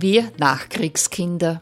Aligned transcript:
Wir 0.00 0.30
Nachkriegskinder. 0.38 1.60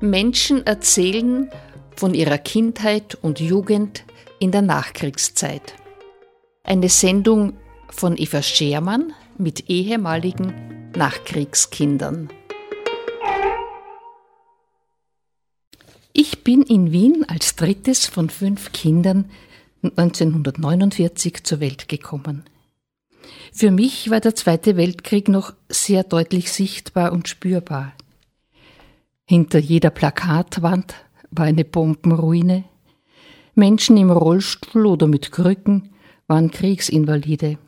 Menschen 0.00 0.66
erzählen 0.66 1.50
von 1.96 2.12
ihrer 2.12 2.36
Kindheit 2.36 3.14
und 3.14 3.40
Jugend 3.40 4.04
in 4.38 4.52
der 4.52 4.60
Nachkriegszeit. 4.60 5.74
Eine 6.62 6.90
Sendung 6.90 7.54
von 7.88 8.18
Eva 8.18 8.42
Schermann 8.42 9.14
mit 9.38 9.70
ehemaligen 9.70 10.90
Nachkriegskindern. 10.94 12.28
Ich 16.12 16.44
bin 16.44 16.60
in 16.64 16.92
Wien 16.92 17.24
als 17.26 17.56
drittes 17.56 18.04
von 18.04 18.28
fünf 18.28 18.72
Kindern 18.72 19.30
1949 19.82 21.44
zur 21.44 21.60
Welt 21.60 21.88
gekommen. 21.88 22.44
Für 23.52 23.70
mich 23.70 24.10
war 24.10 24.20
der 24.20 24.34
Zweite 24.34 24.76
Weltkrieg 24.76 25.28
noch 25.28 25.52
sehr 25.68 26.04
deutlich 26.04 26.50
sichtbar 26.50 27.12
und 27.12 27.28
spürbar. 27.28 27.92
Hinter 29.26 29.58
jeder 29.58 29.90
Plakatwand 29.90 30.94
war 31.30 31.46
eine 31.46 31.64
Bombenruine. 31.64 32.64
Menschen 33.54 33.96
im 33.96 34.10
Rollstuhl 34.10 34.86
oder 34.86 35.06
mit 35.06 35.32
Krücken 35.32 35.90
waren 36.26 36.50
Kriegsinvalide. 36.50 37.58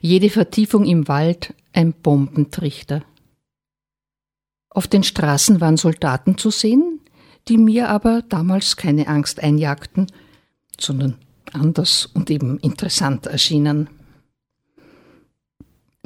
Jede 0.00 0.30
Vertiefung 0.30 0.84
im 0.84 1.08
Wald 1.08 1.54
ein 1.72 1.92
Bombentrichter. 1.92 3.02
Auf 4.70 4.86
den 4.86 5.02
Straßen 5.02 5.60
waren 5.60 5.76
Soldaten 5.76 6.38
zu 6.38 6.50
sehen, 6.50 7.00
die 7.48 7.58
mir 7.58 7.88
aber 7.88 8.22
damals 8.28 8.76
keine 8.76 9.08
Angst 9.08 9.42
einjagten, 9.42 10.06
sondern 10.78 11.16
anders 11.52 12.06
und 12.06 12.30
eben 12.30 12.58
interessant 12.58 13.26
erschienen. 13.26 13.88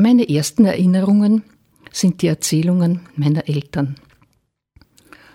Meine 0.01 0.29
ersten 0.31 0.65
Erinnerungen 0.65 1.45
sind 1.93 2.23
die 2.23 2.29
Erzählungen 2.29 3.01
meiner 3.17 3.51
Eltern. 3.51 3.97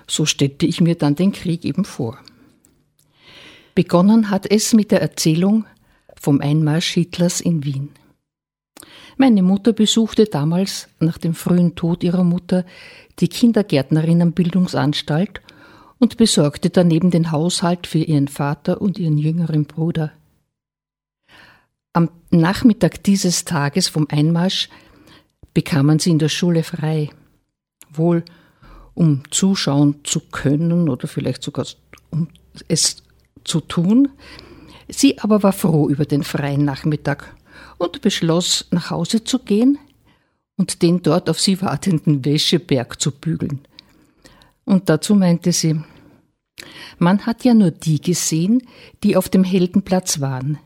So 0.08 0.26
stellte 0.26 0.66
ich 0.66 0.82
mir 0.82 0.96
dann 0.96 1.14
den 1.14 1.34
Krieg 1.34 1.64
eben 1.66 1.86
vor. 1.86 2.18
Begonnen 3.76 4.32
hat 4.32 4.50
es 4.50 4.74
mit 4.74 4.90
der 4.90 5.04
Erzählung 5.04 5.66
vom 6.20 6.42
Einmarsch 6.42 6.94
Hitlers 6.94 7.42
in 7.42 7.64
Wien. 7.64 7.90
Meine 9.18 9.44
Mutter 9.44 9.72
besuchte 9.72 10.26
damals 10.26 10.88
nach 11.00 11.20
dem 11.20 11.36
frühen 11.36 11.76
Tod 11.76 12.04
ihrer 12.04 12.24
Mutter 12.24 12.66
die 13.20 13.28
Kindergärtnerinnenbildungsanstalt 13.28 15.42
und 16.00 16.18
besorgte 16.18 16.72
daneben 16.72 17.12
den 17.12 17.32
Haushalt 17.32 17.86
für 17.86 18.00
ihren 18.00 18.30
Vater 18.30 18.82
und 18.82 18.98
ihren 18.98 19.20
jüngeren 19.20 19.66
Bruder. 19.66 20.12
Am 21.96 22.10
Nachmittag 22.30 23.06
dieses 23.06 23.46
Tages 23.46 23.88
vom 23.88 24.06
Einmarsch 24.10 24.68
bekamen 25.54 25.98
sie 25.98 26.10
in 26.10 26.20
der 26.20 26.28
Schule 26.28 26.64
frei. 26.64 27.10
Wohl 27.90 28.26
um 28.94 29.24
zuschauen 29.32 30.04
zu 30.04 30.20
können 30.20 30.90
oder 30.90 31.08
vielleicht 31.08 31.42
sogar 31.42 31.66
um 32.10 32.28
es 32.68 32.98
zu 33.46 33.62
tun. 33.62 34.10
Sie 34.90 35.20
aber 35.20 35.42
war 35.42 35.54
froh 35.54 35.88
über 35.88 36.04
den 36.04 36.26
freien 36.26 36.66
Nachmittag 36.66 37.34
und 37.78 38.02
beschloss, 38.02 38.68
nach 38.72 38.90
Hause 38.90 39.24
zu 39.24 39.40
gehen 39.40 39.80
und 40.58 40.82
den 40.82 41.02
dort 41.02 41.30
auf 41.30 41.40
sie 41.40 41.62
wartenden 41.62 42.26
Wäscheberg 42.26 43.00
zu 43.00 43.12
bügeln. 43.12 43.62
Und 44.66 44.90
dazu 44.90 45.16
meinte 45.16 45.54
sie, 45.54 45.80
man 47.00 47.26
hat 47.26 47.46
ja 47.46 47.54
nur 47.54 47.72
die 47.72 48.02
gesehen, 48.02 48.64
die 49.02 49.16
auf 49.16 49.30
dem 49.30 49.46
Heldenplatz 49.46 50.20
waren. 50.20 50.60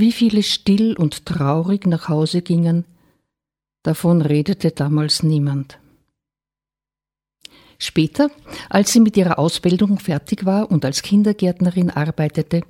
Wie 0.00 0.12
viele 0.12 0.44
still 0.44 0.96
und 0.96 1.26
traurig 1.26 1.84
nach 1.84 2.08
Hause 2.08 2.40
gingen, 2.40 2.84
davon 3.82 4.22
redete 4.22 4.70
damals 4.70 5.24
niemand. 5.24 5.80
Später, 7.80 8.30
als 8.70 8.92
sie 8.92 9.00
mit 9.00 9.16
ihrer 9.16 9.40
Ausbildung 9.40 9.98
fertig 9.98 10.44
war 10.44 10.70
und 10.70 10.84
als 10.84 11.02
Kindergärtnerin 11.02 11.90
arbeitete, 11.90 12.62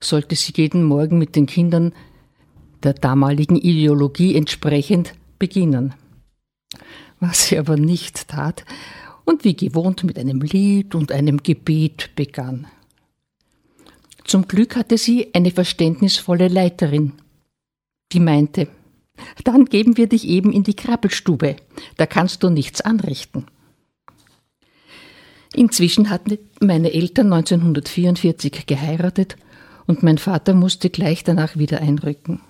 sollte 0.00 0.34
sie 0.34 0.54
jeden 0.56 0.82
Morgen 0.82 1.18
mit 1.18 1.36
den 1.36 1.44
Kindern 1.44 1.92
der 2.82 2.94
damaligen 2.94 3.56
Ideologie 3.56 4.34
entsprechend 4.34 5.12
beginnen. 5.38 5.92
Was 7.20 7.48
sie 7.48 7.58
aber 7.58 7.76
nicht 7.76 8.28
tat 8.28 8.64
und 9.26 9.44
wie 9.44 9.56
gewohnt 9.56 10.04
mit 10.04 10.18
einem 10.18 10.40
Lied 10.40 10.94
und 10.94 11.12
einem 11.12 11.42
Gebet 11.42 12.12
begann. 12.16 12.66
Zum 14.26 14.48
Glück 14.48 14.74
hatte 14.74 14.98
sie 14.98 15.32
eine 15.34 15.52
verständnisvolle 15.52 16.48
Leiterin, 16.48 17.12
die 18.12 18.18
meinte, 18.18 18.68
dann 19.44 19.66
geben 19.66 19.96
wir 19.96 20.08
dich 20.08 20.26
eben 20.26 20.52
in 20.52 20.64
die 20.64 20.74
Krabbelstube, 20.74 21.56
da 21.96 22.06
kannst 22.06 22.42
du 22.42 22.50
nichts 22.50 22.80
anrichten. 22.80 23.46
Inzwischen 25.54 26.10
hatten 26.10 26.38
meine 26.60 26.92
Eltern 26.92 27.32
1944 27.32 28.66
geheiratet 28.66 29.36
und 29.86 30.02
mein 30.02 30.18
Vater 30.18 30.54
musste 30.54 30.90
gleich 30.90 31.22
danach 31.22 31.56
wieder 31.56 31.80
einrücken. 31.80 32.40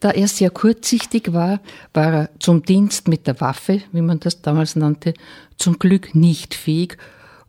Da 0.00 0.10
er 0.10 0.26
sehr 0.26 0.50
kurzsichtig 0.50 1.32
war, 1.32 1.60
war 1.92 2.12
er 2.12 2.30
zum 2.40 2.64
Dienst 2.64 3.06
mit 3.06 3.28
der 3.28 3.40
Waffe, 3.40 3.80
wie 3.92 4.02
man 4.02 4.18
das 4.18 4.42
damals 4.42 4.74
nannte, 4.74 5.14
zum 5.56 5.78
Glück 5.78 6.16
nicht 6.16 6.52
fähig 6.52 6.98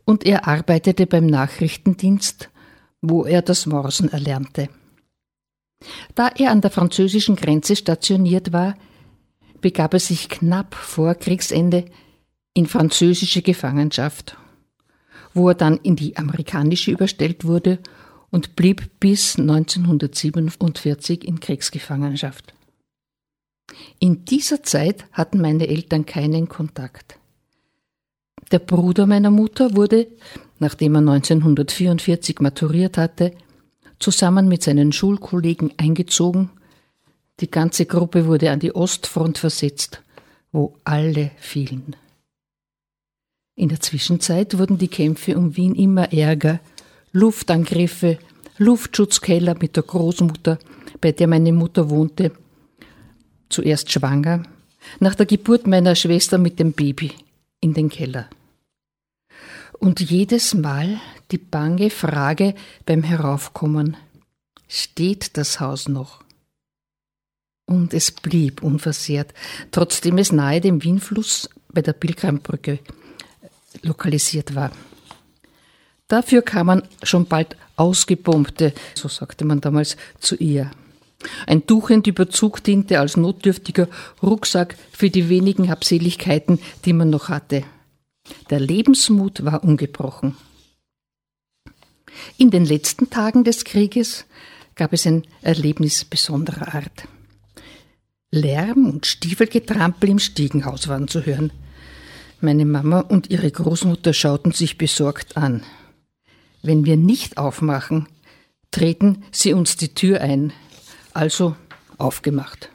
und 0.04 0.24
er 0.24 0.46
arbeitete 0.46 1.06
beim 1.06 1.26
Nachrichtendienst, 1.26 2.50
wo 3.08 3.24
er 3.24 3.42
das 3.42 3.66
Morsen 3.66 4.10
erlernte. 4.10 4.68
Da 6.14 6.28
er 6.28 6.50
an 6.50 6.60
der 6.60 6.70
französischen 6.70 7.36
Grenze 7.36 7.76
stationiert 7.76 8.52
war, 8.52 8.76
begab 9.60 9.94
er 9.94 10.00
sich 10.00 10.28
knapp 10.28 10.74
vor 10.74 11.14
Kriegsende 11.14 11.84
in 12.54 12.66
französische 12.66 13.42
Gefangenschaft, 13.42 14.36
wo 15.34 15.48
er 15.50 15.54
dann 15.54 15.76
in 15.78 15.96
die 15.96 16.16
amerikanische 16.16 16.90
überstellt 16.90 17.44
wurde 17.44 17.78
und 18.30 18.56
blieb 18.56 18.98
bis 19.00 19.38
1947 19.38 21.26
in 21.26 21.40
Kriegsgefangenschaft. 21.40 22.54
In 23.98 24.24
dieser 24.24 24.62
Zeit 24.62 25.04
hatten 25.12 25.40
meine 25.40 25.68
Eltern 25.68 26.06
keinen 26.06 26.48
Kontakt. 26.48 27.18
Der 28.52 28.58
Bruder 28.60 29.06
meiner 29.06 29.30
Mutter 29.30 29.74
wurde, 29.74 30.06
nachdem 30.58 30.94
er 30.94 31.00
1944 31.00 32.40
maturiert 32.40 32.98
hatte, 32.98 33.32
zusammen 33.98 34.48
mit 34.48 34.62
seinen 34.62 34.92
Schulkollegen 34.92 35.72
eingezogen. 35.76 36.50
Die 37.40 37.50
ganze 37.50 37.86
Gruppe 37.86 38.26
wurde 38.26 38.50
an 38.50 38.60
die 38.60 38.74
Ostfront 38.74 39.38
versetzt, 39.38 40.02
wo 40.52 40.74
alle 40.84 41.30
fielen. 41.38 41.96
In 43.54 43.68
der 43.68 43.80
Zwischenzeit 43.80 44.58
wurden 44.58 44.78
die 44.78 44.88
Kämpfe 44.88 45.36
um 45.36 45.56
Wien 45.56 45.74
immer 45.74 46.12
ärger 46.12 46.60
Luftangriffe, 47.12 48.18
Luftschutzkeller 48.58 49.56
mit 49.58 49.76
der 49.76 49.82
Großmutter, 49.82 50.58
bei 51.00 51.12
der 51.12 51.26
meine 51.26 51.52
Mutter 51.52 51.88
wohnte, 51.88 52.32
zuerst 53.48 53.90
schwanger, 53.90 54.42
nach 55.00 55.14
der 55.14 55.26
Geburt 55.26 55.66
meiner 55.66 55.94
Schwester 55.94 56.36
mit 56.38 56.58
dem 56.58 56.72
Baby 56.72 57.12
in 57.60 57.74
den 57.74 57.88
Keller. 57.88 58.28
Und 59.78 60.00
jedes 60.00 60.54
Mal 60.54 61.00
die 61.30 61.38
bange 61.38 61.90
Frage 61.90 62.54
beim 62.84 63.02
Heraufkommen, 63.02 63.96
steht 64.68 65.36
das 65.36 65.60
Haus 65.60 65.88
noch? 65.88 66.22
Und 67.66 67.92
es 67.92 68.10
blieb 68.10 68.62
unversehrt, 68.62 69.34
trotzdem 69.72 70.18
es 70.18 70.32
nahe 70.32 70.60
dem 70.60 70.82
Wienfluss 70.82 71.50
bei 71.72 71.82
der 71.82 71.92
Pilgrimbrücke 71.92 72.78
lokalisiert 73.82 74.54
war. 74.54 74.70
Dafür 76.08 76.42
kamen 76.42 76.82
schon 77.02 77.26
bald 77.26 77.56
Ausgebombte, 77.74 78.72
so 78.94 79.08
sagte 79.08 79.44
man 79.44 79.60
damals 79.60 79.96
zu 80.20 80.36
ihr. 80.36 80.70
Ein 81.46 81.66
Tuchendüberzug 81.66 82.62
diente 82.62 83.00
als 83.00 83.16
notdürftiger 83.16 83.88
Rucksack 84.22 84.76
für 84.92 85.10
die 85.10 85.28
wenigen 85.28 85.68
Habseligkeiten, 85.68 86.60
die 86.84 86.92
man 86.92 87.10
noch 87.10 87.28
hatte. 87.28 87.64
Der 88.50 88.60
Lebensmut 88.60 89.44
war 89.44 89.64
ungebrochen. 89.64 90.36
In 92.38 92.50
den 92.50 92.64
letzten 92.64 93.10
Tagen 93.10 93.44
des 93.44 93.64
Krieges 93.64 94.24
gab 94.74 94.92
es 94.92 95.06
ein 95.06 95.26
Erlebnis 95.42 96.04
besonderer 96.04 96.74
Art. 96.74 97.08
Lärm 98.30 98.86
und 98.86 99.06
Stiefelgetrampel 99.06 100.10
im 100.10 100.18
Stiegenhaus 100.18 100.88
waren 100.88 101.08
zu 101.08 101.24
hören. 101.24 101.52
Meine 102.40 102.66
Mama 102.66 103.00
und 103.00 103.30
ihre 103.30 103.50
Großmutter 103.50 104.12
schauten 104.12 104.52
sich 104.52 104.76
besorgt 104.76 105.36
an. 105.36 105.62
Wenn 106.62 106.84
wir 106.84 106.96
nicht 106.96 107.38
aufmachen, 107.38 108.08
treten 108.70 109.24
sie 109.30 109.52
uns 109.52 109.76
die 109.76 109.94
Tür 109.94 110.20
ein. 110.20 110.52
Also 111.14 111.56
aufgemacht. 111.96 112.70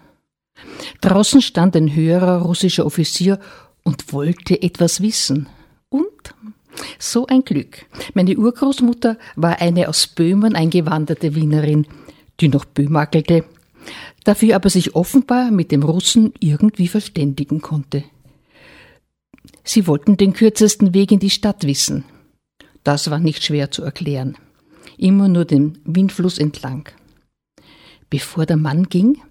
Draußen 1.01 1.41
stand 1.41 1.75
ein 1.75 1.93
höherer 1.93 2.41
russischer 2.41 2.85
Offizier 2.85 3.39
und 3.83 4.13
wollte 4.13 4.61
etwas 4.61 5.01
wissen. 5.01 5.47
Und 5.89 6.33
so 6.99 7.27
ein 7.27 7.43
Glück. 7.43 7.85
Meine 8.13 8.37
Urgroßmutter 8.37 9.17
war 9.35 9.61
eine 9.61 9.89
aus 9.89 10.07
Böhmen 10.07 10.55
eingewanderte 10.55 11.35
Wienerin, 11.35 11.87
die 12.39 12.49
noch 12.49 12.65
böhmakelte, 12.65 13.43
dafür 14.23 14.55
aber 14.55 14.69
sich 14.69 14.95
offenbar 14.95 15.51
mit 15.51 15.71
dem 15.71 15.83
Russen 15.83 16.33
irgendwie 16.39 16.87
verständigen 16.87 17.61
konnte. 17.61 18.03
Sie 19.63 19.87
wollten 19.87 20.17
den 20.17 20.33
kürzesten 20.33 20.93
Weg 20.93 21.11
in 21.11 21.19
die 21.19 21.29
Stadt 21.29 21.65
wissen. 21.65 22.05
Das 22.83 23.11
war 23.11 23.19
nicht 23.19 23.43
schwer 23.43 23.71
zu 23.71 23.83
erklären. 23.83 24.37
Immer 24.97 25.27
nur 25.27 25.45
den 25.45 25.79
Windfluss 25.85 26.37
entlang. 26.37 26.89
Bevor 28.09 28.45
der 28.45 28.57
Mann 28.57 28.89
ging, 28.89 29.21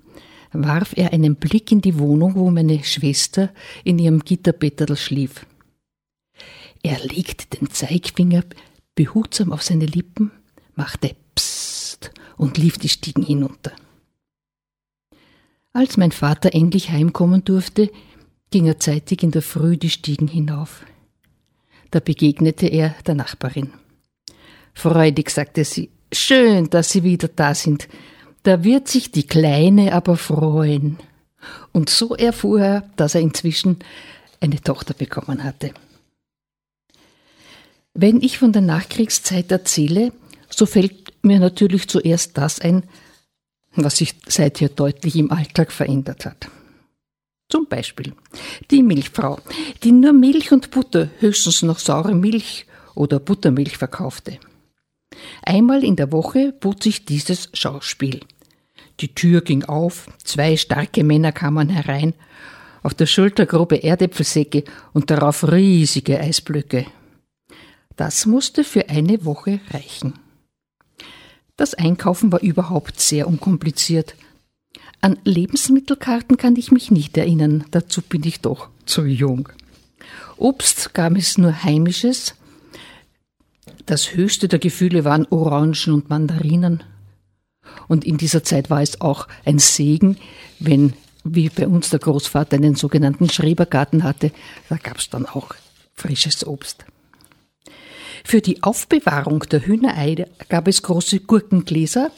warf 0.52 0.92
er 0.96 1.12
einen 1.12 1.36
Blick 1.36 1.70
in 1.72 1.80
die 1.80 1.98
Wohnung, 1.98 2.34
wo 2.34 2.50
meine 2.50 2.82
Schwester 2.84 3.50
in 3.84 3.98
ihrem 3.98 4.20
Gitterbettel 4.20 4.96
schlief. 4.96 5.46
Er 6.82 6.98
legte 7.00 7.58
den 7.58 7.70
Zeigfinger 7.70 8.44
behutsam 8.94 9.52
auf 9.52 9.62
seine 9.62 9.86
Lippen, 9.86 10.32
machte 10.74 11.14
Psst 11.34 12.10
und 12.36 12.58
lief 12.58 12.78
die 12.78 12.88
Stiegen 12.88 13.22
hinunter. 13.22 13.72
Als 15.72 15.96
mein 15.96 16.12
Vater 16.12 16.54
endlich 16.54 16.90
heimkommen 16.90 17.44
durfte, 17.44 17.90
ging 18.50 18.66
er 18.66 18.80
zeitig 18.80 19.22
in 19.22 19.30
der 19.30 19.42
Früh 19.42 19.76
die 19.76 19.90
Stiegen 19.90 20.26
hinauf. 20.26 20.84
Da 21.90 22.00
begegnete 22.00 22.66
er 22.66 22.94
der 23.06 23.14
Nachbarin. 23.14 23.72
Freudig 24.74 25.30
sagte 25.30 25.64
sie, 25.64 25.90
schön, 26.12 26.70
dass 26.70 26.90
Sie 26.90 27.02
wieder 27.02 27.28
da 27.28 27.54
sind. 27.54 27.88
Da 28.42 28.64
wird 28.64 28.88
sich 28.88 29.10
die 29.10 29.26
Kleine 29.26 29.92
aber 29.92 30.16
freuen. 30.16 30.98
Und 31.72 31.90
so 31.90 32.14
erfuhr 32.14 32.60
er, 32.60 32.90
dass 32.96 33.14
er 33.14 33.20
inzwischen 33.20 33.78
eine 34.40 34.60
Tochter 34.60 34.94
bekommen 34.94 35.44
hatte. 35.44 35.72
Wenn 37.92 38.22
ich 38.22 38.38
von 38.38 38.52
der 38.52 38.62
Nachkriegszeit 38.62 39.50
erzähle, 39.50 40.12
so 40.48 40.64
fällt 40.64 41.12
mir 41.22 41.38
natürlich 41.38 41.88
zuerst 41.88 42.38
das 42.38 42.60
ein, 42.60 42.84
was 43.74 43.98
sich 43.98 44.14
seither 44.26 44.68
deutlich 44.68 45.16
im 45.16 45.30
Alltag 45.30 45.72
verändert 45.72 46.24
hat. 46.24 46.48
Zum 47.48 47.66
Beispiel 47.66 48.14
die 48.70 48.82
Milchfrau, 48.82 49.40
die 49.82 49.92
nur 49.92 50.12
Milch 50.12 50.52
und 50.52 50.70
Butter, 50.70 51.10
höchstens 51.18 51.62
noch 51.62 51.78
saure 51.78 52.14
Milch 52.14 52.66
oder 52.94 53.18
Buttermilch 53.18 53.76
verkaufte. 53.76 54.38
Einmal 55.42 55.84
in 55.84 55.96
der 55.96 56.12
Woche 56.12 56.52
bot 56.52 56.82
sich 56.82 57.04
dieses 57.04 57.48
Schauspiel. 57.52 58.20
Die 59.00 59.14
Tür 59.14 59.40
ging 59.40 59.64
auf, 59.64 60.06
zwei 60.22 60.56
starke 60.56 61.04
Männer 61.04 61.32
kamen 61.32 61.68
herein, 61.68 62.14
auf 62.82 62.94
der 62.94 63.06
Schulter 63.06 63.46
grobe 63.46 63.82
Erdäpfelsäcke 63.82 64.64
und 64.92 65.10
darauf 65.10 65.50
riesige 65.50 66.18
Eisblöcke. 66.20 66.86
Das 67.96 68.26
musste 68.26 68.64
für 68.64 68.88
eine 68.88 69.24
Woche 69.24 69.60
reichen. 69.70 70.14
Das 71.56 71.74
Einkaufen 71.74 72.32
war 72.32 72.40
überhaupt 72.40 73.00
sehr 73.00 73.28
unkompliziert. 73.28 74.14
An 75.02 75.18
Lebensmittelkarten 75.24 76.36
kann 76.36 76.56
ich 76.56 76.72
mich 76.72 76.90
nicht 76.90 77.16
erinnern, 77.16 77.64
dazu 77.70 78.00
bin 78.00 78.24
ich 78.24 78.40
doch 78.40 78.68
zu 78.86 79.04
jung. 79.04 79.48
Obst 80.36 80.94
gab 80.94 81.16
es 81.16 81.36
nur 81.36 81.62
heimisches. 81.62 82.34
Das 83.86 84.14
höchste 84.14 84.48
der 84.48 84.58
Gefühle 84.58 85.04
waren 85.04 85.26
Orangen 85.30 85.92
und 85.92 86.10
Mandarinen. 86.10 86.82
Und 87.88 88.04
in 88.04 88.18
dieser 88.18 88.42
Zeit 88.42 88.70
war 88.70 88.82
es 88.82 89.00
auch 89.00 89.28
ein 89.44 89.58
Segen, 89.58 90.16
wenn, 90.58 90.92
wie 91.24 91.48
bei 91.48 91.66
uns 91.66 91.90
der 91.90 91.98
Großvater 91.98 92.56
einen 92.56 92.74
sogenannten 92.74 93.28
Schrebergarten 93.30 94.04
hatte, 94.04 94.32
da 94.68 94.76
gab 94.76 94.98
es 94.98 95.10
dann 95.10 95.26
auch 95.26 95.54
frisches 95.94 96.46
Obst. 96.46 96.84
Für 98.24 98.40
die 98.40 98.62
Aufbewahrung 98.62 99.40
der 99.40 99.66
Hühnereier 99.66 100.26
gab 100.48 100.68
es 100.68 100.82
große 100.82 101.20
Gurkengläser, 101.20 102.10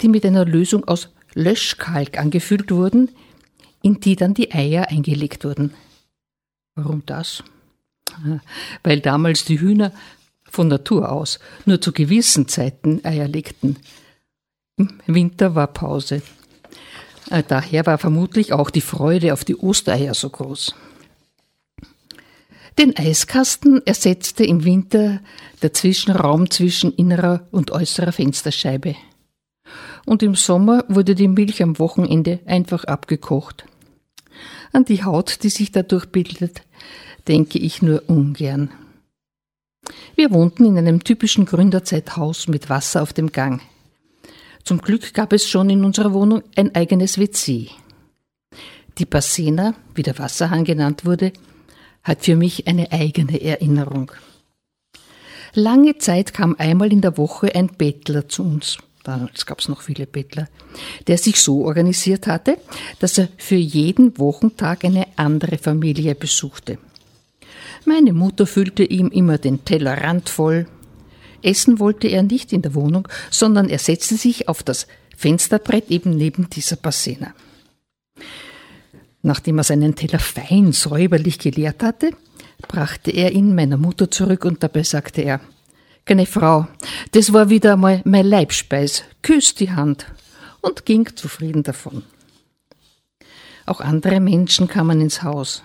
die 0.00 0.08
mit 0.08 0.24
einer 0.24 0.44
Lösung 0.44 0.86
aus 0.86 1.10
Löschkalk 1.34 2.18
angefüllt 2.18 2.70
wurden, 2.70 3.10
in 3.82 4.00
die 4.00 4.16
dann 4.16 4.34
die 4.34 4.52
Eier 4.52 4.88
eingelegt 4.88 5.44
wurden. 5.44 5.74
Warum 6.74 7.02
das? 7.06 7.42
Weil 8.82 9.00
damals 9.00 9.44
die 9.44 9.60
Hühner 9.60 9.92
von 10.50 10.68
Natur 10.68 11.10
aus 11.12 11.38
nur 11.66 11.80
zu 11.80 11.92
gewissen 11.92 12.48
Zeiten 12.48 13.04
Eier 13.04 13.28
legten. 13.28 13.76
Im 14.76 14.90
Winter 15.06 15.54
war 15.54 15.66
Pause. 15.68 16.22
Äh, 17.30 17.42
daher 17.46 17.86
war 17.86 17.98
vermutlich 17.98 18.52
auch 18.52 18.70
die 18.70 18.80
Freude 18.80 19.32
auf 19.32 19.44
die 19.44 19.56
Ostereier 19.56 20.14
so 20.14 20.30
groß. 20.30 20.74
Den 22.78 22.96
Eiskasten 22.96 23.84
ersetzte 23.86 24.44
im 24.44 24.64
Winter 24.64 25.20
der 25.62 25.74
Zwischenraum 25.74 26.48
zwischen 26.48 26.92
innerer 26.92 27.48
und 27.50 27.72
äußerer 27.72 28.12
Fensterscheibe. 28.12 28.94
Und 30.06 30.22
im 30.22 30.36
Sommer 30.36 30.84
wurde 30.88 31.16
die 31.16 31.26
Milch 31.26 31.60
am 31.62 31.78
Wochenende 31.80 32.38
einfach 32.46 32.84
abgekocht. 32.84 33.64
An 34.72 34.84
die 34.84 35.02
Haut, 35.02 35.42
die 35.42 35.50
sich 35.50 35.72
dadurch 35.72 36.06
bildet, 36.06 36.62
denke 37.26 37.58
ich 37.58 37.82
nur 37.82 38.04
ungern. 38.06 38.70
Wir 40.16 40.30
wohnten 40.30 40.64
in 40.64 40.78
einem 40.78 41.04
typischen 41.04 41.44
Gründerzeithaus 41.44 42.48
mit 42.48 42.68
Wasser 42.68 43.02
auf 43.02 43.12
dem 43.12 43.32
Gang. 43.32 43.62
Zum 44.64 44.80
Glück 44.80 45.14
gab 45.14 45.32
es 45.32 45.48
schon 45.48 45.70
in 45.70 45.84
unserer 45.84 46.12
Wohnung 46.12 46.42
ein 46.56 46.74
eigenes 46.74 47.18
WC. 47.18 47.68
Die 48.98 49.06
Passena, 49.06 49.74
wie 49.94 50.02
der 50.02 50.18
Wasserhahn 50.18 50.64
genannt 50.64 51.04
wurde, 51.04 51.32
hat 52.02 52.24
für 52.24 52.36
mich 52.36 52.66
eine 52.66 52.90
eigene 52.90 53.40
Erinnerung. 53.40 54.12
Lange 55.54 55.98
Zeit 55.98 56.34
kam 56.34 56.56
einmal 56.58 56.92
in 56.92 57.00
der 57.00 57.16
Woche 57.16 57.54
ein 57.54 57.68
Bettler 57.68 58.28
zu 58.28 58.42
uns. 58.42 58.78
Damals 59.04 59.46
gab 59.46 59.60
es 59.60 59.68
noch 59.68 59.80
viele 59.80 60.06
Bettler, 60.06 60.48
der 61.06 61.16
sich 61.16 61.40
so 61.40 61.64
organisiert 61.64 62.26
hatte, 62.26 62.58
dass 62.98 63.16
er 63.16 63.28
für 63.38 63.54
jeden 63.54 64.18
Wochentag 64.18 64.84
eine 64.84 65.06
andere 65.16 65.56
Familie 65.56 66.14
besuchte. 66.14 66.78
Meine 67.84 68.12
Mutter 68.12 68.46
füllte 68.46 68.84
ihm 68.84 69.08
immer 69.08 69.38
den 69.38 69.64
Teller 69.64 70.02
randvoll. 70.02 70.66
Essen 71.42 71.78
wollte 71.78 72.08
er 72.08 72.22
nicht 72.22 72.52
in 72.52 72.62
der 72.62 72.74
Wohnung, 72.74 73.06
sondern 73.30 73.68
er 73.68 73.78
setzte 73.78 74.16
sich 74.16 74.48
auf 74.48 74.62
das 74.62 74.86
Fensterbrett 75.16 75.90
eben 75.90 76.16
neben 76.16 76.50
dieser 76.50 76.76
Bassena. 76.76 77.34
Nachdem 79.22 79.58
er 79.58 79.64
seinen 79.64 79.94
Teller 79.94 80.18
fein 80.18 80.72
säuberlich 80.72 81.38
geleert 81.38 81.82
hatte, 81.82 82.10
brachte 82.66 83.10
er 83.10 83.32
ihn 83.32 83.54
meiner 83.54 83.76
Mutter 83.76 84.10
zurück 84.10 84.44
und 84.44 84.62
dabei 84.62 84.82
sagte 84.82 85.22
er, 85.22 85.40
keine 86.04 86.26
Frau, 86.26 86.66
das 87.12 87.32
war 87.32 87.50
wieder 87.50 87.74
einmal 87.74 88.00
mein 88.04 88.26
Leibspeis, 88.26 89.04
küsst 89.22 89.60
die 89.60 89.70
Hand 89.70 90.06
und 90.62 90.86
ging 90.86 91.14
zufrieden 91.14 91.62
davon. 91.62 92.02
Auch 93.66 93.80
andere 93.80 94.18
Menschen 94.18 94.68
kamen 94.68 95.02
ins 95.02 95.22
Haus. 95.22 95.62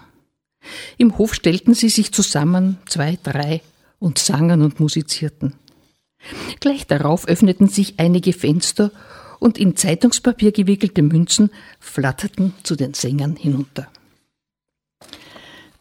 Im 0.97 1.17
Hof 1.17 1.33
stellten 1.33 1.73
sie 1.73 1.89
sich 1.89 2.11
zusammen, 2.11 2.77
zwei, 2.85 3.17
drei, 3.21 3.61
und 3.99 4.17
sangen 4.17 4.61
und 4.61 4.79
musizierten. 4.79 5.53
Gleich 6.59 6.87
darauf 6.87 7.27
öffneten 7.27 7.67
sich 7.67 7.95
einige 7.97 8.33
Fenster 8.33 8.91
und 9.39 9.57
in 9.57 9.75
Zeitungspapier 9.75 10.51
gewickelte 10.51 11.01
Münzen 11.01 11.51
flatterten 11.79 12.53
zu 12.63 12.75
den 12.75 12.93
Sängern 12.93 13.35
hinunter. 13.35 13.87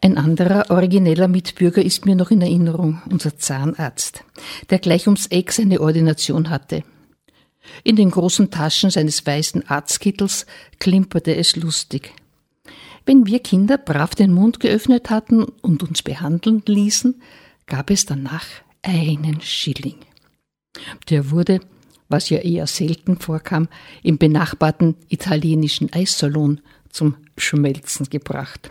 Ein 0.01 0.19
anderer 0.19 0.71
origineller 0.71 1.29
Mitbürger 1.29 1.81
ist 1.81 2.07
mir 2.07 2.17
noch 2.17 2.33
in 2.33 2.41
Erinnerung, 2.41 3.03
unser 3.09 3.39
Zahnarzt, 3.39 4.25
der 4.71 4.81
gleich 4.81 5.07
ums 5.07 5.27
Eck 5.29 5.53
seine 5.53 5.81
Ordination 5.81 6.51
hatte. 6.51 6.83
In 7.85 7.95
den 7.95 8.11
großen 8.11 8.51
Taschen 8.51 8.91
seines 8.91 9.25
weißen 9.25 9.69
Arztkittels 9.69 10.47
klimperte 10.81 11.37
es 11.37 11.55
lustig. 11.55 12.12
Wenn 13.04 13.26
wir 13.26 13.40
Kinder 13.40 13.78
brav 13.78 14.14
den 14.14 14.32
Mund 14.32 14.61
geöffnet 14.61 15.11
hatten 15.11 15.44
und 15.44 15.82
uns 15.82 16.02
behandeln 16.02 16.62
ließen, 16.66 17.21
gab 17.66 17.90
es 17.90 18.06
danach 18.06 18.47
einen 18.82 19.40
Schilling. 19.40 19.97
Der 21.11 21.30
wurde 21.30 21.61
was 22.12 22.30
ja 22.30 22.38
eher 22.38 22.68
selten 22.68 23.18
vorkam, 23.18 23.68
im 24.04 24.18
benachbarten 24.18 24.94
italienischen 25.09 25.92
Eissalon 25.92 26.61
zum 26.90 27.16
Schmelzen 27.37 28.09
gebracht. 28.09 28.71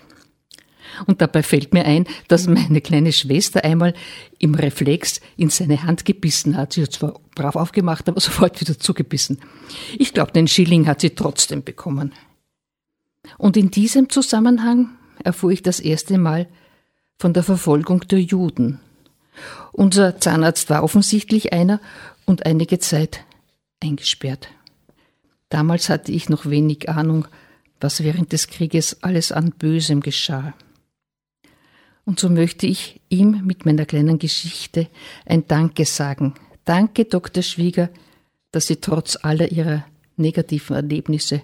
Und 1.08 1.22
dabei 1.22 1.42
fällt 1.42 1.74
mir 1.74 1.86
ein, 1.86 2.06
dass 2.28 2.48
meine 2.48 2.82
kleine 2.82 3.14
Schwester 3.14 3.64
einmal 3.64 3.94
im 4.40 4.56
Reflex 4.56 5.22
in 5.38 5.50
seine 5.50 5.84
Hand 5.84 6.06
gebissen 6.06 6.56
hat. 6.56 6.74
Sie 6.74 6.84
hat 6.84 6.92
zwar 6.92 7.20
brav 7.34 7.56
aufgemacht, 7.56 8.08
aber 8.08 8.20
sofort 8.22 8.62
wieder 8.62 8.78
zugebissen. 8.78 9.40
Ich 9.98 10.14
glaube, 10.14 10.32
den 10.32 10.48
Schilling 10.48 10.88
hat 10.88 11.02
sie 11.02 11.12
trotzdem 11.12 11.64
bekommen. 11.64 12.14
Und 13.38 13.58
in 13.58 13.72
diesem 13.72 14.10
Zusammenhang 14.10 14.90
erfuhr 15.24 15.52
ich 15.52 15.64
das 15.64 15.80
erste 15.80 16.18
Mal 16.18 16.48
von 17.18 17.34
der 17.34 17.44
Verfolgung 17.44 18.02
der 18.08 18.22
Juden. 18.22 18.80
Unser 19.72 20.20
Zahnarzt 20.20 20.70
war 20.70 20.84
offensichtlich 20.84 21.54
einer 21.54 21.80
und 22.26 22.46
einige 22.46 22.80
Zeit 22.80 23.24
eingesperrt. 23.80 24.50
Damals 25.50 25.90
hatte 25.90 26.12
ich 26.12 26.30
noch 26.30 26.46
wenig 26.46 26.90
Ahnung, 26.90 27.28
was 27.80 28.04
während 28.04 28.32
des 28.32 28.48
Krieges 28.48 29.04
alles 29.04 29.32
an 29.32 29.52
Bösem 29.52 30.02
geschah. 30.02 30.54
Und 32.06 32.20
so 32.20 32.30
möchte 32.30 32.68
ich 32.68 33.02
ihm 33.10 33.42
mit 33.46 33.66
meiner 33.66 33.86
kleinen 33.86 34.20
Geschichte 34.20 34.88
ein 35.26 35.48
Danke 35.48 35.86
sagen. 35.86 36.34
Danke, 36.66 37.06
Dr. 37.06 37.44
Schwieger, 37.44 37.90
dass 38.52 38.68
Sie 38.68 38.78
trotz 38.78 39.18
aller 39.22 39.52
Ihrer 39.52 39.86
negativen 40.18 40.76
Erlebnisse 40.76 41.42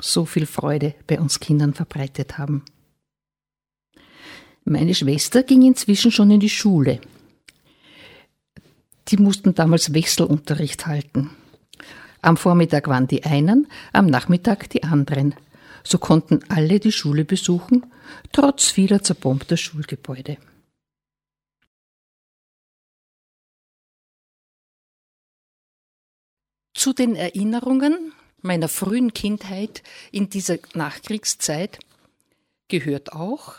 so 0.00 0.24
viel 0.24 0.46
Freude 0.46 0.94
bei 1.06 1.18
uns 1.20 1.40
Kindern 1.40 1.74
verbreitet 1.74 2.38
haben. 2.38 2.64
Meine 4.64 4.94
Schwester 4.94 5.42
ging 5.42 5.62
inzwischen 5.62 6.12
schon 6.12 6.30
in 6.30 6.40
die 6.40 6.50
Schule. 6.50 7.00
Die 9.08 9.16
mussten 9.16 9.54
damals 9.54 9.94
Wechselunterricht 9.94 10.86
halten. 10.86 11.30
Am 12.20 12.36
Vormittag 12.36 12.88
waren 12.88 13.06
die 13.06 13.24
einen, 13.24 13.66
am 13.92 14.06
Nachmittag 14.06 14.68
die 14.68 14.82
anderen. 14.82 15.34
So 15.84 15.98
konnten 15.98 16.40
alle 16.48 16.80
die 16.80 16.92
Schule 16.92 17.24
besuchen, 17.24 17.86
trotz 18.32 18.70
vieler 18.70 19.02
zerbombter 19.02 19.56
Schulgebäude. 19.56 20.36
Zu 26.74 26.92
den 26.92 27.16
Erinnerungen 27.16 28.12
meiner 28.42 28.68
frühen 28.68 29.12
Kindheit 29.14 29.82
in 30.12 30.30
dieser 30.30 30.58
Nachkriegszeit 30.74 31.78
gehört 32.68 33.12
auch, 33.12 33.54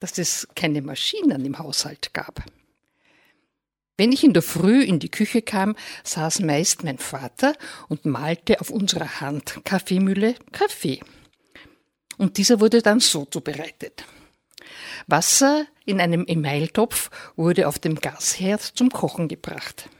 dass 0.00 0.18
es 0.18 0.48
keine 0.54 0.82
Maschinen 0.82 1.44
im 1.44 1.58
Haushalt 1.58 2.12
gab. 2.14 2.44
Wenn 3.96 4.12
ich 4.12 4.24
in 4.24 4.32
der 4.32 4.42
Früh 4.42 4.82
in 4.82 4.98
die 4.98 5.10
Küche 5.10 5.42
kam, 5.42 5.76
saß 6.04 6.40
meist 6.40 6.84
mein 6.84 6.96
Vater 6.96 7.52
und 7.88 8.06
malte 8.06 8.60
auf 8.60 8.70
unserer 8.70 9.20
Handkaffeemühle 9.20 10.36
Kaffee. 10.52 11.00
Und 12.16 12.38
dieser 12.38 12.60
wurde 12.60 12.80
dann 12.80 13.00
so 13.00 13.26
zubereitet. 13.26 14.04
Wasser 15.06 15.66
in 15.84 16.00
einem 16.00 16.24
Emailtopf 16.26 17.10
wurde 17.36 17.68
auf 17.68 17.78
dem 17.78 17.96
Gasherd 17.96 18.62
zum 18.62 18.90
Kochen 18.90 19.28
gebracht. 19.28 19.90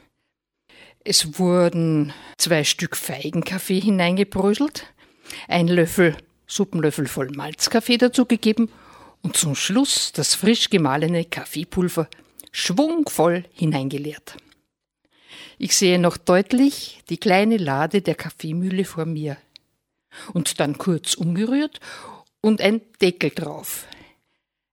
Es 1.10 1.40
wurden 1.40 2.12
zwei 2.38 2.62
Stück 2.62 2.96
Feigenkaffee 2.96 3.80
hineingebröselt, 3.80 4.86
ein 5.48 5.66
Löffel, 5.66 6.16
Suppenlöffel 6.46 7.08
voll 7.08 7.30
Malzkaffee 7.32 7.98
dazugegeben 7.98 8.70
und 9.20 9.36
zum 9.36 9.56
Schluss 9.56 10.12
das 10.12 10.36
frisch 10.36 10.70
gemahlene 10.70 11.24
Kaffeepulver 11.24 12.08
schwungvoll 12.52 13.44
hineingeleert. 13.54 14.36
Ich 15.58 15.76
sehe 15.76 15.98
noch 15.98 16.16
deutlich 16.16 17.02
die 17.08 17.18
kleine 17.18 17.56
Lade 17.56 18.02
der 18.02 18.14
Kaffeemühle 18.14 18.84
vor 18.84 19.04
mir. 19.04 19.36
Und 20.32 20.60
dann 20.60 20.78
kurz 20.78 21.14
umgerührt 21.14 21.80
und 22.40 22.60
ein 22.60 22.82
Deckel 23.02 23.30
drauf. 23.30 23.88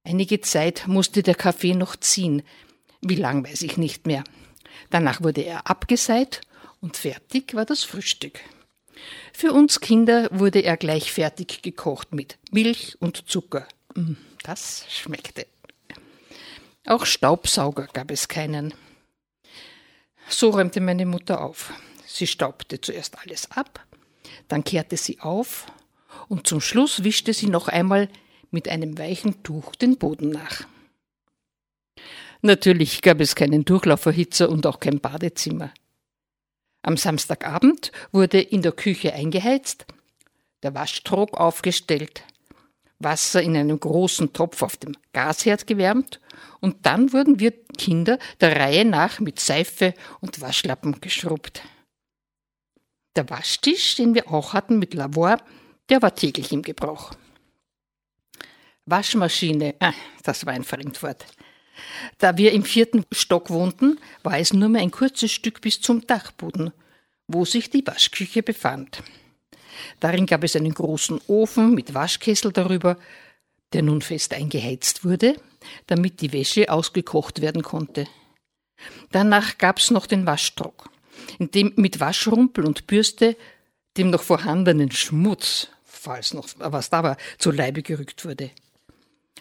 Einige 0.04 0.40
Zeit 0.42 0.84
musste 0.86 1.24
der 1.24 1.34
Kaffee 1.34 1.74
noch 1.74 1.96
ziehen. 1.96 2.44
Wie 3.02 3.16
lang 3.16 3.44
weiß 3.44 3.64
ich 3.64 3.78
nicht 3.78 4.06
mehr. 4.06 4.24
Danach 4.90 5.22
wurde 5.22 5.42
er 5.42 5.70
abgeseit 5.70 6.42
und 6.82 6.98
fertig 6.98 7.54
war 7.54 7.66
das 7.66 7.84
Frühstück. 7.84 8.40
Für 9.34 9.54
uns 9.54 9.80
Kinder 9.80 10.28
wurde 10.32 10.62
er 10.62 10.78
gleich 10.78 11.12
fertig 11.12 11.62
gekocht 11.62 12.14
mit 12.14 12.38
Milch 12.52 12.98
und 13.00 13.30
Zucker. 13.30 13.68
Mm, 13.96 14.14
das 14.44 14.86
schmeckte. 14.90 15.46
Auch 16.86 17.06
Staubsauger 17.06 17.88
gab 17.94 18.12
es 18.12 18.28
keinen. 18.28 18.74
So 20.30 20.50
räumte 20.50 20.82
meine 20.82 21.06
Mutter 21.06 21.42
auf. 21.42 21.74
Sie 22.06 22.28
staubte 22.28 22.82
zuerst 22.82 23.20
alles 23.20 23.52
ab, 23.52 23.86
dann 24.48 24.64
kehrte 24.64 24.98
sie 24.98 25.20
auf 25.20 25.68
und 26.30 26.48
zum 26.48 26.62
Schluss 26.62 27.04
wischte 27.04 27.34
sie 27.34 27.48
noch 27.48 27.68
einmal 27.68 28.10
mit 28.50 28.68
einem 28.68 28.98
weichen 28.98 29.44
Tuch 29.44 29.76
den 29.76 29.98
Boden 29.98 30.30
nach. 30.30 30.66
Natürlich 32.48 33.02
gab 33.02 33.20
es 33.20 33.36
keinen 33.36 33.66
Durchlauferhitzer 33.66 34.48
und 34.48 34.66
auch 34.66 34.80
kein 34.80 35.02
Badezimmer. 35.02 35.74
Am 36.82 36.96
Samstagabend 36.96 37.92
wurde 38.14 38.40
in 38.40 38.62
der 38.62 38.72
Küche 38.72 39.12
eingeheizt, 39.12 39.86
der 40.64 40.74
Waschtrog 40.74 41.34
aufgestellt, 41.38 42.24
Wasser 43.00 43.42
in 43.42 43.58
einem 43.58 43.78
großen 43.78 44.32
Topf 44.32 44.62
auf 44.62 44.78
dem 44.78 44.96
Gasherd 45.12 45.68
gewärmt 45.68 46.22
und 46.62 46.86
dann 46.86 47.12
wurden 47.12 47.42
wir 47.42 47.52
Kinder 47.78 48.18
der 48.40 48.56
Reihe 48.56 48.86
nach 48.86 49.20
mit 49.20 49.42
Seife 49.42 49.94
und 50.22 50.40
Waschlappen 50.40 51.02
geschrubbt. 51.02 51.64
Der 53.18 53.30
Waschtisch, 53.30 53.96
den 53.96 54.16
wir 54.16 54.32
auch 54.32 54.54
hatten 54.54 54.80
mit 54.80 54.94
Lavoir, 54.94 55.42
der 55.90 56.02
war 56.02 56.16
täglich 56.16 56.54
im 56.54 56.62
Gebrauch. 56.62 57.12
Waschmaschine, 58.86 59.76
ah, 59.82 59.92
das 60.24 60.46
war 60.46 60.54
ein 60.54 60.64
Fremdwort. 60.64 61.26
Da 62.18 62.38
wir 62.38 62.52
im 62.52 62.64
vierten 62.64 63.06
Stock 63.12 63.50
wohnten, 63.50 64.00
war 64.24 64.40
es 64.40 64.54
nur 64.54 64.70
mehr 64.70 64.82
ein 64.82 64.92
kurzes 64.92 65.32
Stück 65.32 65.62
bis 65.62 65.82
zum 65.82 66.06
Dachboden, 66.06 66.72
wo 67.28 67.46
sich 67.46 67.70
die 67.70 67.86
Waschküche 67.86 68.44
befand. 68.44 69.04
Darin 70.00 70.26
gab 70.26 70.44
es 70.44 70.56
einen 70.56 70.74
großen 70.74 71.22
Ofen 71.28 71.76
mit 71.76 71.94
Waschkessel 71.94 72.52
darüber, 72.52 72.98
der 73.74 73.84
nun 73.84 74.02
fest 74.02 74.34
eingeheizt 74.34 75.04
wurde, 75.04 75.36
damit 75.88 76.22
die 76.22 76.34
Wäsche 76.34 76.72
ausgekocht 76.72 77.42
werden 77.42 77.64
konnte. 77.64 78.08
Danach 79.12 79.58
gab's 79.58 79.92
noch 79.92 80.06
den 80.06 80.26
Waschtrock, 80.26 80.90
in 81.40 81.52
dem 81.52 81.74
mit 81.76 82.00
Waschrumpel 82.00 82.66
und 82.66 82.88
Bürste 82.88 83.36
dem 83.98 84.12
noch 84.12 84.22
vorhandenen 84.22 84.92
Schmutz, 84.92 85.70
falls 85.84 86.34
noch 86.34 86.48
was 86.58 86.90
da 86.90 87.04
war, 87.04 87.18
zu 87.40 87.52
Leibe 87.52 87.82
gerückt 87.82 88.24
wurde. 88.26 88.52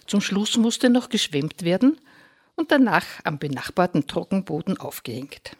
Zum 0.06 0.20
Schluss 0.20 0.56
musste 0.56 0.88
noch 0.88 1.08
geschwemmt 1.08 1.62
werden 1.62 1.98
und 2.56 2.72
danach 2.72 3.06
am 3.24 3.38
benachbarten 3.38 4.06
Trockenboden 4.06 4.78
aufgehängt. 4.78 5.56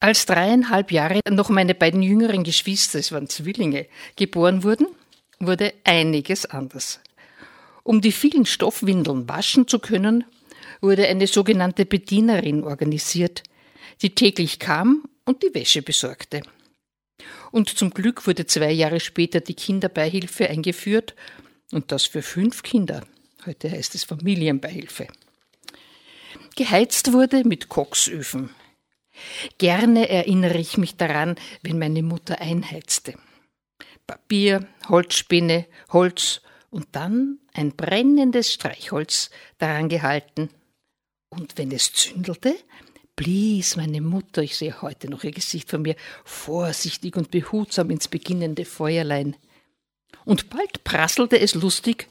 Als 0.00 0.26
dreieinhalb 0.26 0.90
Jahre 0.90 1.20
noch 1.30 1.48
meine 1.48 1.74
beiden 1.74 2.02
jüngeren 2.02 2.42
Geschwister, 2.42 2.98
es 2.98 3.12
waren 3.12 3.28
Zwillinge, 3.28 3.86
geboren 4.16 4.64
wurden, 4.64 4.88
wurde 5.38 5.72
einiges 5.84 6.44
anders. 6.44 7.00
Um 7.84 8.00
die 8.00 8.12
vielen 8.12 8.46
Stoffwindeln 8.46 9.28
waschen 9.28 9.68
zu 9.68 9.78
können, 9.78 10.24
wurde 10.80 11.06
eine 11.06 11.28
sogenannte 11.28 11.86
Bedienerin 11.86 12.64
organisiert, 12.64 13.44
die 14.02 14.14
täglich 14.14 14.58
kam 14.58 15.04
und 15.24 15.42
die 15.42 15.54
Wäsche 15.54 15.82
besorgte. 15.82 16.42
Und 17.52 17.68
zum 17.68 17.90
Glück 17.90 18.26
wurde 18.26 18.46
zwei 18.46 18.72
Jahre 18.72 18.98
später 18.98 19.40
die 19.40 19.54
Kinderbeihilfe 19.54 20.48
eingeführt, 20.48 21.14
und 21.70 21.90
das 21.90 22.04
für 22.04 22.22
fünf 22.22 22.62
Kinder. 22.62 23.02
Heute 23.46 23.70
heißt 23.70 23.94
es 23.94 24.04
Familienbeihilfe. 24.04 25.08
Geheizt 26.54 27.12
wurde 27.12 27.44
mit 27.44 27.68
Koksöfen, 27.68 28.50
Gerne 29.58 30.08
erinnere 30.08 30.58
ich 30.58 30.78
mich 30.78 30.96
daran, 30.96 31.36
wenn 31.62 31.78
meine 31.78 32.02
Mutter 32.02 32.40
einheizte. 32.40 33.14
Papier, 34.06 34.66
Holzspinne, 34.88 35.66
Holz 35.90 36.40
und 36.70 36.88
dann 36.92 37.38
ein 37.52 37.72
brennendes 37.72 38.52
Streichholz 38.52 39.30
daran 39.58 39.88
gehalten. 39.88 40.50
Und 41.28 41.56
wenn 41.58 41.70
es 41.70 41.92
zündelte, 41.92 42.54
blies 43.16 43.76
meine 43.76 44.00
Mutter, 44.00 44.42
ich 44.42 44.56
sehe 44.56 44.82
heute 44.82 45.08
noch 45.08 45.24
ihr 45.24 45.32
Gesicht 45.32 45.70
vor 45.70 45.78
mir, 45.78 45.96
vorsichtig 46.24 47.16
und 47.16 47.30
behutsam 47.30 47.90
ins 47.90 48.08
beginnende 48.08 48.64
Feuerlein. 48.64 49.36
Und 50.24 50.50
bald 50.50 50.84
prasselte 50.84 51.38
es 51.38 51.54
lustig, 51.54 52.08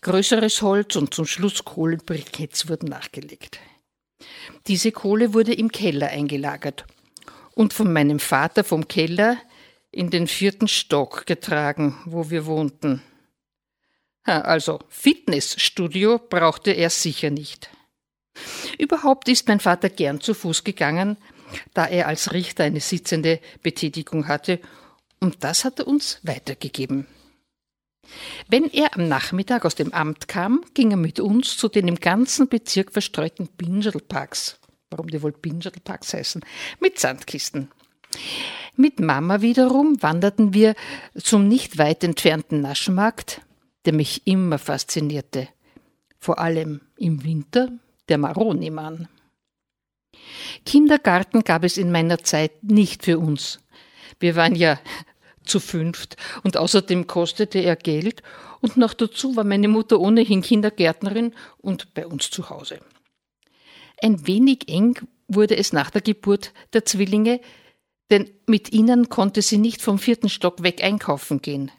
größeres 0.00 0.62
Holz 0.62 0.96
und 0.96 1.14
zum 1.14 1.26
Schluss 1.26 1.64
Kohlenbriketts 1.64 2.68
wurden 2.68 2.88
nachgelegt. 2.88 3.58
Diese 4.66 4.92
Kohle 4.92 5.34
wurde 5.34 5.54
im 5.54 5.70
Keller 5.70 6.08
eingelagert 6.08 6.84
und 7.54 7.72
von 7.72 7.92
meinem 7.92 8.18
Vater 8.18 8.64
vom 8.64 8.88
Keller 8.88 9.36
in 9.90 10.10
den 10.10 10.26
vierten 10.26 10.68
Stock 10.68 11.26
getragen, 11.26 11.96
wo 12.04 12.30
wir 12.30 12.46
wohnten. 12.46 13.02
Also 14.24 14.80
Fitnessstudio 14.88 16.18
brauchte 16.18 16.72
er 16.72 16.90
sicher 16.90 17.30
nicht. 17.30 17.70
Überhaupt 18.78 19.28
ist 19.28 19.48
mein 19.48 19.60
Vater 19.60 19.88
gern 19.88 20.20
zu 20.20 20.34
Fuß 20.34 20.64
gegangen, 20.64 21.16
da 21.72 21.86
er 21.86 22.06
als 22.06 22.32
Richter 22.32 22.64
eine 22.64 22.80
sitzende 22.80 23.40
Betätigung 23.62 24.28
hatte, 24.28 24.60
und 25.20 25.42
das 25.42 25.64
hat 25.64 25.80
er 25.80 25.88
uns 25.88 26.20
weitergegeben. 26.22 27.06
Wenn 28.48 28.70
er 28.70 28.96
am 28.96 29.08
Nachmittag 29.08 29.64
aus 29.64 29.74
dem 29.74 29.92
Amt 29.92 30.28
kam, 30.28 30.64
ging 30.74 30.90
er 30.90 30.96
mit 30.96 31.20
uns 31.20 31.56
zu 31.56 31.68
den 31.68 31.88
im 31.88 31.96
ganzen 31.96 32.48
Bezirk 32.48 32.92
verstreuten 32.92 33.48
Bingerlparks. 33.48 34.58
Warum 34.90 35.08
die 35.08 35.22
wohl 35.22 35.32
Bingerlparks 35.32 36.14
heißen? 36.14 36.44
Mit 36.80 36.98
Sandkisten. 36.98 37.70
Mit 38.76 39.00
Mama 39.00 39.40
wiederum 39.40 40.00
wanderten 40.02 40.54
wir 40.54 40.74
zum 41.16 41.48
nicht 41.48 41.78
weit 41.78 42.04
entfernten 42.04 42.60
Naschmarkt, 42.60 43.42
der 43.84 43.92
mich 43.92 44.26
immer 44.26 44.58
faszinierte. 44.58 45.48
Vor 46.18 46.38
allem 46.38 46.80
im 46.96 47.24
Winter 47.24 47.70
der 48.08 48.18
Maronimann. 48.18 49.08
Kindergarten 50.64 51.42
gab 51.44 51.64
es 51.64 51.76
in 51.76 51.92
meiner 51.92 52.18
Zeit 52.18 52.62
nicht 52.62 53.04
für 53.04 53.18
uns. 53.18 53.60
Wir 54.20 54.36
waren 54.36 54.54
ja 54.54 54.78
zu 55.48 55.60
fünft 55.60 56.16
und 56.42 56.56
außerdem 56.56 57.06
kostete 57.06 57.58
er 57.58 57.76
Geld 57.76 58.22
und 58.60 58.76
noch 58.76 58.94
dazu 58.94 59.36
war 59.36 59.44
meine 59.44 59.68
Mutter 59.68 60.00
ohnehin 60.00 60.42
Kindergärtnerin 60.42 61.34
und 61.58 61.94
bei 61.94 62.06
uns 62.06 62.30
zu 62.30 62.50
Hause. 62.50 62.80
Ein 64.00 64.26
wenig 64.26 64.68
eng 64.68 64.98
wurde 65.26 65.56
es 65.56 65.72
nach 65.72 65.90
der 65.90 66.02
Geburt 66.02 66.52
der 66.72 66.84
Zwillinge, 66.84 67.40
denn 68.10 68.30
mit 68.46 68.72
ihnen 68.72 69.08
konnte 69.08 69.42
sie 69.42 69.58
nicht 69.58 69.82
vom 69.82 69.98
vierten 69.98 70.28
Stock 70.28 70.62
weg 70.62 70.82
einkaufen 70.82 71.42
gehen. 71.42 71.70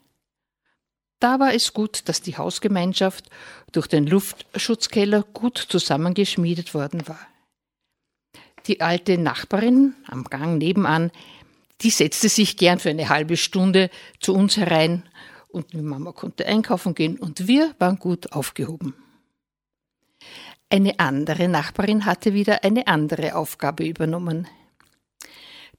Da 1.20 1.40
war 1.40 1.54
es 1.54 1.74
gut, 1.74 2.08
dass 2.08 2.22
die 2.22 2.38
Hausgemeinschaft 2.38 3.30
durch 3.72 3.88
den 3.88 4.08
Luftschutzkeller 4.08 5.24
gut 5.34 5.58
zusammengeschmiedet 5.58 6.74
worden 6.74 7.08
war. 7.08 7.20
Die 8.68 8.82
alte 8.82 9.18
Nachbarin 9.18 9.96
am 10.08 10.26
Gang 10.26 10.58
nebenan, 10.58 11.12
die 11.82 11.90
setzte 11.90 12.30
sich 12.30 12.58
gern 12.58 12.80
für 12.80 12.90
eine 12.90 13.10
halbe 13.10 13.38
Stunde 13.38 13.90
zu 14.20 14.34
uns 14.34 14.58
herein 14.58 15.04
und 15.48 15.74
die 15.74 15.82
Mama 15.82 16.12
konnte 16.12 16.46
einkaufen 16.46 16.94
gehen 16.94 17.18
und 17.18 17.48
wir 17.48 17.74
waren 17.80 17.98
gut 17.98 18.34
aufgehoben. 18.34 18.96
Eine 20.70 21.00
andere 21.00 21.48
Nachbarin 21.48 22.06
hatte 22.06 22.34
wieder 22.34 22.64
eine 22.64 22.88
andere 22.88 23.36
Aufgabe 23.36 23.88
übernommen. 23.88 24.48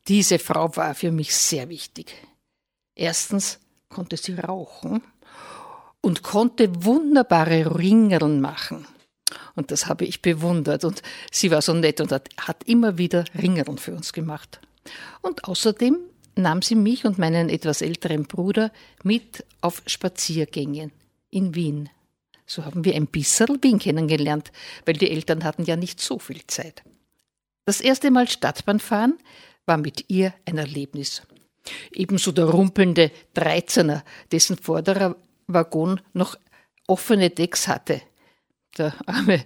Diese 0.09 0.39
Frau 0.39 0.75
war 0.77 0.95
für 0.95 1.13
mich 1.13 1.35
sehr 1.35 1.69
wichtig. 1.69 2.15
Erstens 2.97 3.61
konnte 3.89 4.17
sie 4.17 4.35
rauchen 4.35 5.03
und 6.01 6.23
konnte 6.23 6.85
wunderbare 6.85 7.79
Ringeln 7.79 8.41
machen. 8.41 8.87
Und 9.55 9.71
das 9.71 9.87
habe 9.87 10.07
ich 10.07 10.23
bewundert. 10.23 10.85
Und 10.85 11.03
sie 11.31 11.51
war 11.51 11.63
so 11.63 11.73
nett 11.73 12.01
und 12.01 12.11
hat, 12.11 12.29
hat 12.39 12.65
immer 12.65 12.99
wieder 12.99 13.25
Ringeln 13.41 13.79
für 13.79 13.93
uns 13.93 14.13
gemacht. 14.13 14.61
Und 15.23 15.45
außerdem 15.45 15.99
nahm 16.37 16.63
sie 16.63 16.75
mich 16.75 17.05
und 17.05 17.19
meinen 17.19 17.49
etwas 17.49 17.83
älteren 17.83 18.25
Bruder 18.25 18.73
mit 19.03 19.45
auf 19.61 19.83
Spaziergängen 19.87 20.93
in 21.31 21.55
Wien. 21.55 21.91
So 22.47 22.65
haben 22.65 22.85
wir 22.85 22.95
ein 22.95 23.07
bisschen 23.07 23.63
Wien 23.63 23.79
kennengelernt, 23.79 24.51
weil 24.85 24.95
die 24.95 25.11
Eltern 25.11 25.45
hatten 25.45 25.65
ja 25.65 25.77
nicht 25.77 26.01
so 26.01 26.19
viel 26.19 26.45
Zeit. 26.47 26.83
Das 27.65 27.81
erste 27.81 28.11
Mal 28.11 28.29
Stadtbahn 28.29 28.81
fahren 28.81 29.19
war 29.67 29.77
mit 29.77 30.07
ihr 30.09 30.35
ein 30.47 30.59
Erlebnis. 30.59 31.23
Ebenso 31.93 32.33
der 32.33 32.47
rumpelnde 32.47 33.13
Dreizehner, 33.35 34.03
dessen 34.33 34.57
vorderer 34.57 35.17
Waggon 35.47 36.01
noch 36.13 36.37
offene 36.89 37.31
Decks 37.31 37.69
hatte. 37.69 38.03
Der 38.79 38.95
arme 39.07 39.45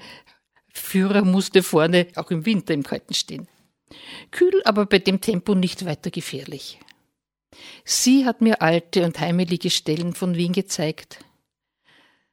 Führer 0.73 1.25
musste 1.25 1.63
vorne 1.63 2.07
auch 2.17 2.31
im 2.31 2.47
Winter 2.47 2.73
im 2.73 2.83
Kalten 2.83 3.15
stehen. 3.15 3.49
Kühl, 4.31 4.63
aber 4.65 4.87
bei 4.87 4.99
dem 4.99 5.21
Tempo 5.21 5.55
nicht 5.55 5.85
weiter 5.85 6.11
gefährlich. 6.11 6.79
Sie 7.85 8.27
hat 8.27 8.41
mir 8.41 8.63
alte 8.63 9.05
und 9.05 9.19
heimelige 9.21 9.71
Stellen 9.71 10.15
von 10.15 10.35
Wien 10.35 10.53
gezeigt. 10.53 11.25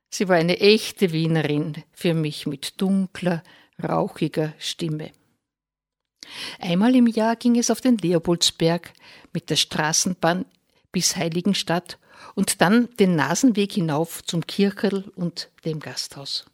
Sie 0.09 0.27
war 0.27 0.35
eine 0.35 0.59
echte 0.59 1.11
Wienerin 1.11 1.83
für 1.93 2.13
mich 2.13 2.45
mit 2.45 2.81
dunkler, 2.81 3.43
rauchiger 3.81 4.53
Stimme. 4.57 5.11
Einmal 6.59 6.95
im 6.95 7.07
Jahr 7.07 7.35
ging 7.35 7.57
es 7.57 7.71
auf 7.71 7.81
den 7.81 7.97
Leopoldsberg 7.97 8.93
mit 9.33 9.49
der 9.49 9.55
Straßenbahn 9.55 10.45
bis 10.91 11.15
Heiligenstadt 11.15 11.97
und 12.35 12.61
dann 12.61 12.89
den 12.97 13.15
Nasenweg 13.15 13.71
hinauf 13.73 14.23
zum 14.23 14.45
Kircherl 14.45 15.11
und 15.15 15.49
dem 15.65 15.79
Gasthaus. 15.79 16.45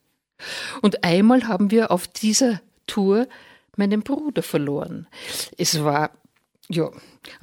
Und 0.81 1.03
einmal 1.03 1.47
haben 1.47 1.71
wir 1.71 1.91
auf 1.91 2.07
dieser 2.07 2.61
Tour 2.85 3.27
meinen 3.77 4.01
Bruder 4.01 4.43
verloren. 4.43 5.07
Es 5.57 5.83
war 5.83 6.11
ja 6.69 6.89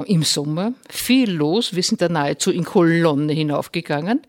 im 0.05 0.23
Sommer 0.23 0.75
viel 0.89 1.31
los, 1.31 1.75
wir 1.75 1.83
sind 1.83 2.01
da 2.01 2.09
nahezu 2.09 2.51
in 2.51 2.65
Kolonne 2.65 3.33
hinaufgegangen 3.33 4.23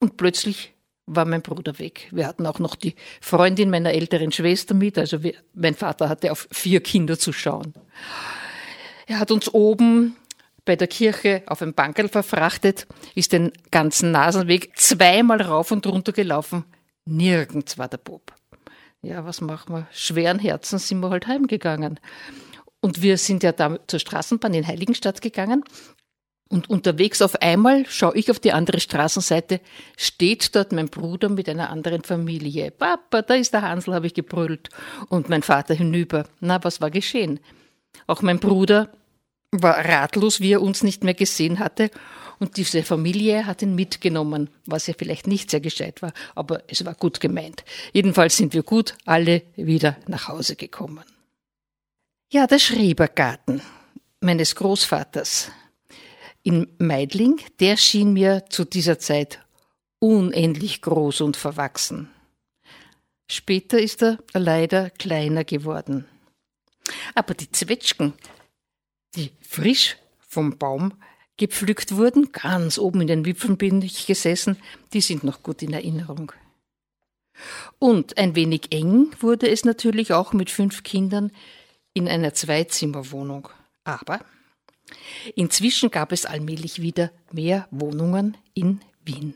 und 0.00 0.16
plötzlich 0.16 0.72
war 1.06 1.24
mein 1.24 1.42
Bruder 1.42 1.78
weg. 1.78 2.08
Wir 2.10 2.26
hatten 2.26 2.46
auch 2.46 2.58
noch 2.58 2.74
die 2.74 2.94
Freundin 3.20 3.70
meiner 3.70 3.92
älteren 3.92 4.32
Schwester 4.32 4.74
mit, 4.74 4.98
also 4.98 5.22
wir, 5.22 5.34
mein 5.54 5.74
Vater 5.74 6.08
hatte 6.08 6.32
auf 6.32 6.48
vier 6.50 6.82
Kinder 6.82 7.18
zu 7.18 7.32
schauen. 7.32 7.74
Er 9.06 9.20
hat 9.20 9.30
uns 9.30 9.52
oben 9.52 10.16
bei 10.64 10.74
der 10.74 10.88
Kirche 10.88 11.42
auf 11.46 11.62
ein 11.62 11.74
Bankerl 11.74 12.08
verfrachtet, 12.08 12.88
ist 13.14 13.32
den 13.32 13.52
ganzen 13.70 14.10
Nasenweg 14.10 14.76
zweimal 14.76 15.40
rauf 15.40 15.70
und 15.70 15.86
runter 15.86 16.12
gelaufen. 16.12 16.64
Nirgends 17.04 17.78
war 17.78 17.86
der 17.86 17.98
Bob. 17.98 18.35
Ja, 19.06 19.24
was 19.24 19.40
machen 19.40 19.72
wir? 19.72 19.86
Schweren 19.92 20.40
Herzens 20.40 20.88
sind 20.88 20.98
wir 20.98 21.10
halt 21.10 21.28
heimgegangen. 21.28 22.00
Und 22.80 23.02
wir 23.02 23.18
sind 23.18 23.44
ja 23.44 23.52
da 23.52 23.78
zur 23.86 24.00
Straßenbahn 24.00 24.52
in 24.52 24.66
Heiligenstadt 24.66 25.22
gegangen. 25.22 25.62
Und 26.48 26.68
unterwegs 26.68 27.22
auf 27.22 27.40
einmal 27.40 27.86
schaue 27.86 28.16
ich 28.16 28.32
auf 28.32 28.40
die 28.40 28.52
andere 28.52 28.80
Straßenseite, 28.80 29.60
steht 29.96 30.56
dort 30.56 30.72
mein 30.72 30.88
Bruder 30.88 31.28
mit 31.28 31.48
einer 31.48 31.70
anderen 31.70 32.02
Familie. 32.02 32.72
Papa, 32.72 33.22
da 33.22 33.34
ist 33.34 33.52
der 33.52 33.62
Hansel, 33.62 33.94
habe 33.94 34.08
ich 34.08 34.14
gebrüllt. 34.14 34.70
Und 35.08 35.28
mein 35.28 35.42
Vater 35.42 35.74
hinüber. 35.74 36.26
Na, 36.40 36.62
was 36.64 36.80
war 36.80 36.90
geschehen? 36.90 37.38
Auch 38.08 38.22
mein 38.22 38.40
Bruder 38.40 38.90
war 39.52 39.84
ratlos, 39.84 40.40
wie 40.40 40.52
er 40.52 40.62
uns 40.62 40.82
nicht 40.82 41.04
mehr 41.04 41.14
gesehen 41.14 41.60
hatte. 41.60 41.90
Und 42.38 42.56
diese 42.56 42.82
Familie 42.82 43.46
hat 43.46 43.62
ihn 43.62 43.74
mitgenommen, 43.74 44.50
was 44.66 44.86
ja 44.86 44.94
vielleicht 44.96 45.26
nicht 45.26 45.50
sehr 45.50 45.60
gescheit 45.60 46.02
war, 46.02 46.12
aber 46.34 46.62
es 46.68 46.84
war 46.84 46.94
gut 46.94 47.20
gemeint. 47.20 47.64
Jedenfalls 47.92 48.36
sind 48.36 48.54
wir 48.54 48.62
gut 48.62 48.94
alle 49.04 49.42
wieder 49.56 49.96
nach 50.06 50.28
Hause 50.28 50.56
gekommen. 50.56 51.04
Ja, 52.30 52.46
der 52.46 52.58
Schrebergarten 52.58 53.62
meines 54.20 54.54
Großvaters 54.56 55.50
in 56.42 56.68
Meidling, 56.78 57.40
der 57.60 57.76
schien 57.76 58.12
mir 58.12 58.44
zu 58.50 58.64
dieser 58.64 58.98
Zeit 58.98 59.40
unendlich 59.98 60.82
groß 60.82 61.22
und 61.22 61.36
verwachsen. 61.36 62.10
Später 63.30 63.78
ist 63.78 64.02
er 64.02 64.18
leider 64.32 64.90
kleiner 64.90 65.44
geworden. 65.44 66.04
Aber 67.14 67.34
die 67.34 67.50
Zwetschgen 67.50 68.12
die 69.16 69.32
frisch 69.40 69.96
vom 70.20 70.58
Baum 70.58 70.92
gepflückt 71.36 71.96
wurden, 71.96 72.32
ganz 72.32 72.78
oben 72.78 73.02
in 73.02 73.06
den 73.06 73.24
Wipfeln 73.24 73.56
bin 73.56 73.82
ich 73.82 74.06
gesessen, 74.06 74.56
die 74.92 75.00
sind 75.00 75.24
noch 75.24 75.42
gut 75.42 75.62
in 75.62 75.72
Erinnerung. 75.72 76.32
Und 77.78 78.16
ein 78.16 78.34
wenig 78.34 78.72
eng 78.72 79.10
wurde 79.20 79.48
es 79.48 79.64
natürlich 79.64 80.12
auch 80.12 80.32
mit 80.32 80.50
fünf 80.50 80.82
Kindern 80.82 81.30
in 81.92 82.08
einer 82.08 82.34
Zweizimmerwohnung. 82.34 83.48
Aber 83.84 84.20
inzwischen 85.34 85.90
gab 85.90 86.12
es 86.12 86.24
allmählich 86.24 86.80
wieder 86.80 87.10
mehr 87.32 87.68
Wohnungen 87.70 88.36
in 88.54 88.80
Wien. 89.04 89.34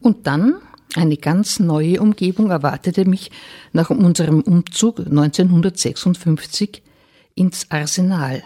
Und 0.00 0.26
dann 0.26 0.60
eine 0.94 1.16
ganz 1.16 1.58
neue 1.58 2.00
Umgebung 2.00 2.50
erwartete 2.50 3.04
mich 3.04 3.30
nach 3.72 3.90
unserem 3.90 4.40
Umzug 4.42 5.00
1956 5.00 6.82
ins 7.34 7.70
Arsenal, 7.70 8.42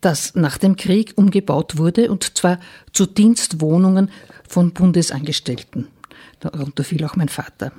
das 0.00 0.34
nach 0.34 0.58
dem 0.58 0.76
Krieg 0.76 1.12
umgebaut 1.16 1.76
wurde 1.76 2.10
und 2.10 2.36
zwar 2.36 2.60
zu 2.92 3.06
Dienstwohnungen 3.06 4.10
von 4.48 4.72
Bundesangestellten. 4.72 5.88
Darunter 6.40 6.84
fiel 6.84 7.04
auch 7.04 7.16
mein 7.16 7.28
Vater. 7.28 7.72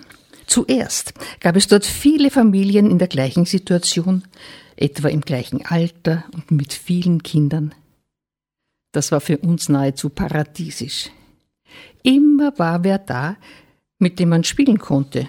Zuerst 0.47 1.13
gab 1.39 1.55
es 1.55 1.67
dort 1.67 1.85
viele 1.85 2.31
Familien 2.31 2.89
in 2.89 2.99
der 2.99 3.07
gleichen 3.07 3.45
Situation, 3.45 4.23
etwa 4.75 5.09
im 5.09 5.21
gleichen 5.21 5.65
Alter 5.65 6.23
und 6.33 6.51
mit 6.51 6.73
vielen 6.73 7.23
Kindern. 7.23 7.75
Das 8.93 9.11
war 9.11 9.21
für 9.21 9.37
uns 9.39 9.69
nahezu 9.69 10.09
paradiesisch. 10.09 11.09
Immer 12.03 12.57
war 12.57 12.83
wer 12.83 12.97
da, 12.97 13.35
mit 13.99 14.19
dem 14.19 14.29
man 14.29 14.43
spielen 14.43 14.79
konnte. 14.79 15.27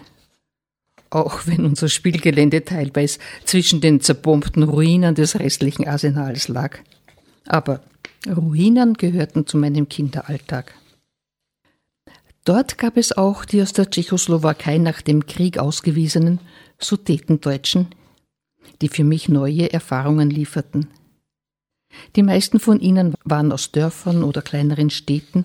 Auch 1.10 1.46
wenn 1.46 1.64
unser 1.64 1.88
Spielgelände 1.88 2.64
teilweise 2.64 3.18
zwischen 3.44 3.80
den 3.80 4.00
zerbombten 4.00 4.62
Ruinen 4.62 5.14
des 5.14 5.38
restlichen 5.38 5.86
Arsenals 5.86 6.48
lag. 6.48 6.78
Aber 7.46 7.80
Ruinen 8.26 8.94
gehörten 8.94 9.46
zu 9.46 9.56
meinem 9.56 9.88
Kinderalltag. 9.88 10.74
Dort 12.44 12.78
gab 12.78 12.96
es 12.96 13.12
auch 13.16 13.44
die 13.44 13.60
aus 13.62 13.72
der 13.72 13.90
Tschechoslowakei 13.90 14.78
nach 14.78 15.02
dem 15.02 15.26
Krieg 15.26 15.58
ausgewiesenen 15.58 16.40
Sudetendeutschen, 16.78 17.88
die 18.80 18.88
für 18.88 19.04
mich 19.04 19.28
neue 19.28 19.72
Erfahrungen 19.72 20.30
lieferten. 20.30 20.88
Die 22.16 22.22
meisten 22.22 22.60
von 22.60 22.80
ihnen 22.80 23.14
waren 23.24 23.52
aus 23.52 23.72
Dörfern 23.72 24.22
oder 24.22 24.42
kleineren 24.42 24.90
Städten 24.90 25.44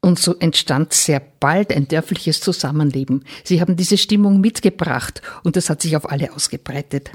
und 0.00 0.18
so 0.18 0.34
entstand 0.36 0.92
sehr 0.92 1.20
bald 1.40 1.72
ein 1.72 1.88
dörfliches 1.88 2.40
Zusammenleben. 2.40 3.24
Sie 3.44 3.60
haben 3.60 3.76
diese 3.76 3.98
Stimmung 3.98 4.40
mitgebracht 4.40 5.20
und 5.44 5.56
das 5.56 5.68
hat 5.68 5.82
sich 5.82 5.96
auf 5.96 6.10
alle 6.10 6.32
ausgebreitet. 6.32 7.10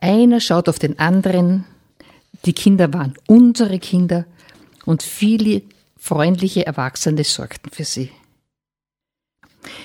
Einer 0.00 0.40
schaut 0.40 0.68
auf 0.68 0.78
den 0.78 0.98
anderen, 0.98 1.64
die 2.44 2.52
Kinder 2.52 2.92
waren 2.92 3.14
unsere 3.26 3.78
Kinder 3.78 4.26
und 4.84 5.02
viele 5.02 5.62
freundliche 5.96 6.64
Erwachsene 6.66 7.24
sorgten 7.24 7.70
für 7.72 7.84
sie. 7.84 8.10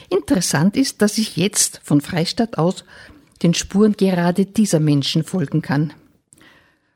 Interessant 0.10 0.78
ist, 0.78 1.02
dass 1.02 1.18
ich 1.18 1.36
jetzt 1.36 1.82
von 1.84 2.00
Freistadt 2.00 2.60
aus 2.60 2.86
den 3.42 3.56
Spuren 3.56 3.94
gerade 3.94 4.46
dieser 4.46 4.80
Menschen 4.80 5.24
folgen 5.24 5.62
kann, 5.62 5.94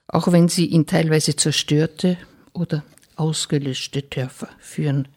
auch 0.07 0.31
wenn 0.31 0.47
sie 0.47 0.65
in 0.65 0.85
teilweise 0.85 1.35
zerstörte 1.35 2.17
oder 2.53 2.83
ausgelöschte 3.17 4.01
Dörfer 4.01 4.49
führen. 4.59 5.07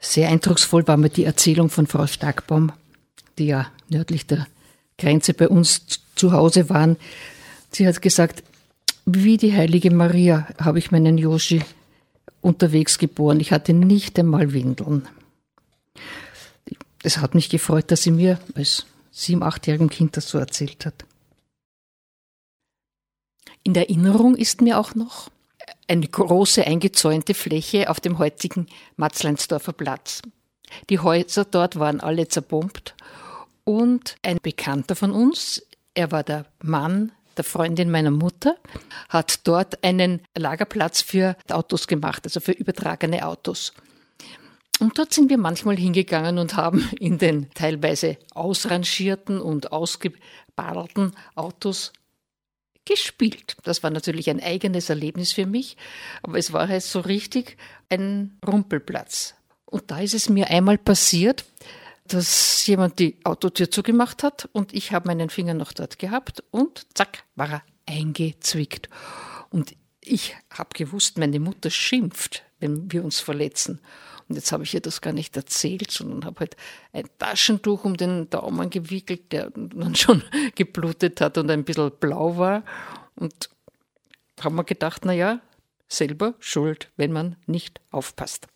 Sehr 0.00 0.28
eindrucksvoll 0.28 0.86
war 0.86 0.96
mir 0.96 1.10
die 1.10 1.24
Erzählung 1.24 1.70
von 1.70 1.86
Frau 1.86 2.06
Starkbaum, 2.06 2.72
die 3.38 3.46
ja 3.46 3.66
nördlich 3.88 4.26
der 4.26 4.46
Grenze 4.98 5.34
bei 5.34 5.48
uns 5.48 5.82
zu 6.14 6.32
Hause 6.32 6.68
waren. 6.68 6.96
Sie 7.70 7.86
hat 7.86 8.00
gesagt, 8.02 8.42
wie 9.04 9.36
die 9.36 9.54
heilige 9.54 9.90
Maria 9.90 10.48
habe 10.58 10.78
ich 10.78 10.90
meinen 10.90 11.18
Yoshi 11.18 11.62
unterwegs 12.40 12.98
geboren. 12.98 13.40
Ich 13.40 13.52
hatte 13.52 13.72
nicht 13.72 14.18
einmal 14.18 14.52
Windeln. 14.52 15.08
Es 17.02 17.18
hat 17.18 17.34
mich 17.34 17.48
gefreut, 17.48 17.90
dass 17.90 18.02
sie 18.02 18.10
mir 18.10 18.40
als 18.54 18.86
sieben, 19.10 19.42
achtjährigen 19.42 19.90
Kind 19.90 20.16
das 20.16 20.28
so 20.28 20.38
erzählt 20.38 20.86
hat. 20.86 21.04
In 23.62 23.74
der 23.74 23.88
Erinnerung 23.88 24.36
ist 24.36 24.60
mir 24.60 24.78
auch 24.78 24.94
noch 24.94 25.30
eine 25.88 26.06
große 26.06 26.66
eingezäunte 26.66 27.34
Fläche 27.34 27.90
auf 27.90 28.00
dem 28.00 28.18
heutigen 28.18 28.66
Matzleinsdorfer 28.96 29.72
Platz. 29.72 30.22
Die 30.90 30.98
Häuser 30.98 31.44
dort 31.44 31.78
waren 31.78 32.00
alle 32.00 32.28
zerbombt 32.28 32.94
und 33.64 34.16
ein 34.22 34.38
Bekannter 34.42 34.96
von 34.96 35.12
uns, 35.12 35.62
er 35.94 36.10
war 36.10 36.22
der 36.22 36.46
Mann 36.62 37.12
der 37.36 37.44
Freundin 37.44 37.90
meiner 37.90 38.10
Mutter, 38.10 38.56
hat 39.08 39.46
dort 39.46 39.84
einen 39.84 40.22
Lagerplatz 40.36 41.02
für 41.02 41.36
Autos 41.50 41.86
gemacht, 41.86 42.22
also 42.24 42.40
für 42.40 42.52
übertragene 42.52 43.26
Autos. 43.26 43.72
Und 44.78 44.98
dort 44.98 45.12
sind 45.12 45.30
wir 45.30 45.38
manchmal 45.38 45.76
hingegangen 45.76 46.38
und 46.38 46.56
haben 46.56 46.88
in 46.98 47.18
den 47.18 47.50
teilweise 47.54 48.18
ausrangierten 48.34 49.40
und 49.40 49.72
ausgebadelten 49.72 51.12
Autos 51.34 51.92
gespielt. 52.86 53.56
Das 53.64 53.82
war 53.82 53.90
natürlich 53.90 54.30
ein 54.30 54.42
eigenes 54.42 54.88
Erlebnis 54.88 55.32
für 55.32 55.46
mich, 55.46 55.76
aber 56.22 56.38
es 56.38 56.52
war 56.52 56.68
halt 56.68 56.82
so 56.82 57.00
richtig 57.00 57.56
ein 57.90 58.38
Rumpelplatz. 58.46 59.34
Und 59.66 59.90
da 59.90 60.00
ist 60.00 60.14
es 60.14 60.28
mir 60.28 60.48
einmal 60.48 60.78
passiert, 60.78 61.44
dass 62.06 62.66
jemand 62.66 62.98
die 62.98 63.16
Autotür 63.24 63.70
zugemacht 63.70 64.22
hat 64.22 64.48
und 64.52 64.72
ich 64.72 64.92
habe 64.92 65.08
meinen 65.08 65.28
Finger 65.28 65.54
noch 65.54 65.72
dort 65.72 65.98
gehabt 65.98 66.42
und 66.50 66.86
zack, 66.94 67.24
war 67.34 67.50
er 67.50 67.62
eingezwickt. 67.86 68.88
Und 69.50 69.74
ich 70.00 70.36
habe 70.50 70.70
gewusst, 70.72 71.18
meine 71.18 71.40
Mutter 71.40 71.70
schimpft, 71.70 72.44
wenn 72.60 72.90
wir 72.92 73.04
uns 73.04 73.20
verletzen. 73.20 73.80
Und 74.28 74.34
jetzt 74.36 74.50
habe 74.50 74.64
ich 74.64 74.74
ihr 74.74 74.80
das 74.80 75.00
gar 75.00 75.12
nicht 75.12 75.36
erzählt, 75.36 75.90
sondern 75.90 76.24
habe 76.24 76.40
halt 76.40 76.56
ein 76.92 77.08
Taschentuch 77.18 77.84
um 77.84 77.96
den 77.96 78.28
Daumen 78.28 78.70
gewickelt, 78.70 79.32
der 79.32 79.50
dann 79.50 79.94
schon 79.96 80.22
geblutet 80.54 81.20
hat 81.20 81.38
und 81.38 81.50
ein 81.50 81.64
bisschen 81.64 81.92
blau 82.00 82.36
war. 82.36 82.64
Und 83.14 83.50
haben 84.40 84.56
wir 84.56 84.64
gedacht, 84.64 85.04
na 85.04 85.12
ja, 85.12 85.40
selber 85.88 86.34
schuld, 86.40 86.90
wenn 86.96 87.12
man 87.12 87.36
nicht 87.46 87.80
aufpasst. 87.90 88.48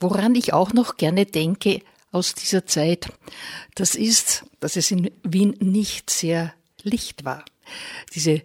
Woran 0.00 0.34
ich 0.34 0.52
auch 0.52 0.72
noch 0.72 0.96
gerne 0.96 1.26
denke 1.26 1.82
aus 2.10 2.34
dieser 2.34 2.66
Zeit, 2.66 3.12
das 3.74 3.94
ist, 3.94 4.44
dass 4.60 4.76
es 4.76 4.90
in 4.90 5.10
Wien 5.22 5.54
nicht 5.60 6.10
sehr 6.10 6.54
licht 6.82 7.24
war. 7.24 7.44
Diese 8.14 8.42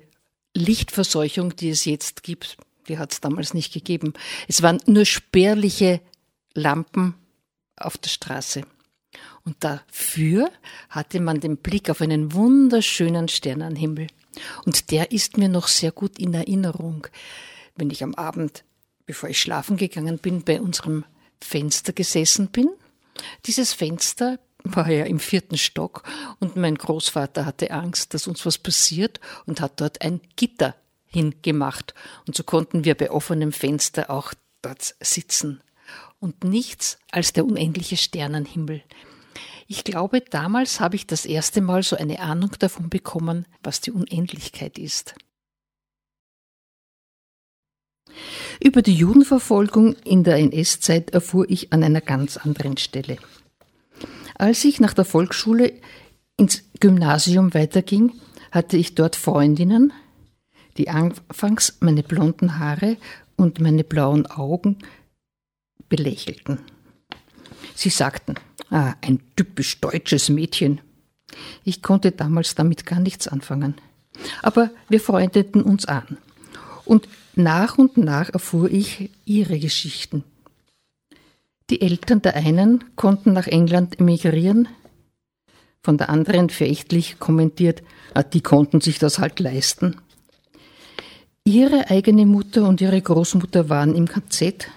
Lichtverseuchung, 0.54 1.56
die 1.56 1.69
es 1.69 1.86
jetzt 1.86 2.23
gibt, 2.23 2.58
die 2.88 2.98
hat 2.98 3.13
es 3.13 3.22
damals 3.22 3.54
nicht 3.54 3.74
gegeben. 3.74 4.13
Es 4.48 4.62
waren 4.62 4.80
nur 4.86 5.06
spärliche 5.06 6.02
Lampen 6.54 7.15
auf 7.76 7.98
der 7.98 8.10
Straße. 8.10 8.63
Und 9.46 9.58
dafür 9.60 10.52
hatte 10.89 11.19
man 11.19 11.39
den 11.39 11.58
Blick 11.58 11.89
auf 11.89 12.02
einen 12.02 12.34
wunderschönen 12.34 13.28
Sternenhimmel. 13.28 14.08
Und 14.65 14.91
der 14.91 15.12
ist 15.12 15.38
mir 15.38 15.50
noch 15.50 15.67
sehr 15.67 15.91
gut 15.91 16.17
in 16.17 16.34
Erinnerung, 16.34 17.08
wenn 17.76 17.89
ich 17.89 18.04
am 18.04 18.15
Abend, 18.15 18.63
bevor 19.06 19.30
ich 19.30 19.39
schlafen 19.39 19.78
gegangen 19.78 20.17
bin, 20.17 20.43
bei 20.43 20.62
unserem 20.62 21.06
Fenster 21.41 21.93
gesessen 21.93 22.48
bin. 22.48 22.69
Dieses 23.46 23.74
Fenster 23.74 24.39
war 24.63 24.89
ja 24.89 25.06
im 25.06 25.19
vierten 25.19 25.58
Stock 25.58 26.04
und 26.39 26.56
mein 26.56 26.76
Großvater 26.76 27.46
hatte 27.46 27.72
Angst, 27.72 28.13
dass 28.13 28.28
uns 28.28 28.46
was 28.46 28.58
passiert 28.58 29.19
und 29.46 29.60
hat 29.60 29.82
dort 29.82 30.02
ein 30.02 30.22
Gitter 30.36 30.76
hingemacht. 31.13 31.93
Und 32.28 32.36
so 32.36 32.43
konnten 32.43 32.86
wir 32.86 32.95
bei 32.95 33.12
offenem 33.12 33.52
Fenster 33.52 34.10
auch 34.10 34.34
dort 34.62 34.95
sitzen. 34.99 35.62
Und 36.19 36.43
nichts 36.43 36.97
als 37.12 37.34
der 37.34 37.45
unendliche 37.45 37.97
Sternenhimmel. 37.97 38.82
Ich 39.67 39.84
glaube, 39.84 40.21
damals 40.21 40.80
habe 40.80 40.95
ich 40.95 41.08
das 41.08 41.26
erste 41.26 41.62
Mal 41.62 41.84
so 41.84 41.95
eine 41.95 42.19
Ahnung 42.19 42.52
davon 42.60 42.89
bekommen, 42.89 43.45
was 43.62 43.82
die 43.82 43.91
Unendlichkeit 43.91 44.78
ist. 44.78 45.15
Über 48.60 48.82
die 48.82 48.93
Judenverfolgung 48.93 49.95
in 50.04 50.23
der 50.23 50.38
NS-Zeit 50.38 51.12
erfuhr 51.12 51.49
ich 51.49 51.73
an 51.73 51.84
einer 51.84 52.02
ganz 52.02 52.38
anderen 52.38 52.78
Stelle. 52.78 53.17
Als 54.36 54.63
ich 54.63 54.80
nach 54.80 54.93
der 54.93 55.06
Volksschule 55.06 55.73
ins 56.38 56.63
Gymnasium 56.80 57.54
weiterging, 57.54 58.13
hatte 58.52 58.78
ich 58.78 58.95
dort 58.95 59.15
Freundinnen, 59.15 59.93
die 60.77 60.89
anfangs 60.89 61.77
meine 61.79 62.03
blonden 62.03 62.59
Haare 62.59 62.97
und 63.36 63.59
meine 63.59 63.83
blauen 63.83 64.25
Augen 64.25 64.77
belächelten. 65.89 66.59
Sie 67.75 67.89
sagten, 67.89 68.36
ah, 68.69 68.93
ein 69.01 69.19
typisch 69.36 69.79
deutsches 69.79 70.29
Mädchen. 70.29 70.81
Ich 71.63 71.81
konnte 71.81 72.12
damals 72.12 72.55
damit 72.55 72.86
gar 72.86 72.99
nichts 72.99 73.27
anfangen. 73.27 73.75
Aber 74.41 74.69
wir 74.89 74.99
freundeten 74.99 75.63
uns 75.63 75.86
an. 75.86 76.17
Und 76.86 77.07
nach 77.36 77.77
und 77.77 77.97
nach 77.97 78.29
erfuhr 78.29 78.69
ich 78.69 79.09
ihre 79.25 79.57
Geschichten. 79.59 80.23
Die 81.69 81.81
Eltern 81.81 82.21
der 82.21 82.36
einen 82.36 82.83
konnten 82.95 83.33
nach 83.33 83.47
England 83.47 83.99
emigrieren, 83.99 84.67
von 85.81 85.97
der 85.97 86.09
anderen 86.09 86.49
verächtlich 86.49 87.19
kommentiert, 87.19 87.83
ah, 88.13 88.23
die 88.23 88.41
konnten 88.41 88.81
sich 88.81 88.99
das 88.99 89.19
halt 89.19 89.39
leisten. 89.39 89.97
Ihre 91.45 91.89
eigene 91.89 92.25
Mutter 92.25 92.65
und 92.65 92.79
ihre 92.79 93.01
Großmutter 93.01 93.67
waren 93.67 93.95
im 93.95 94.08
KZ, 94.08 94.69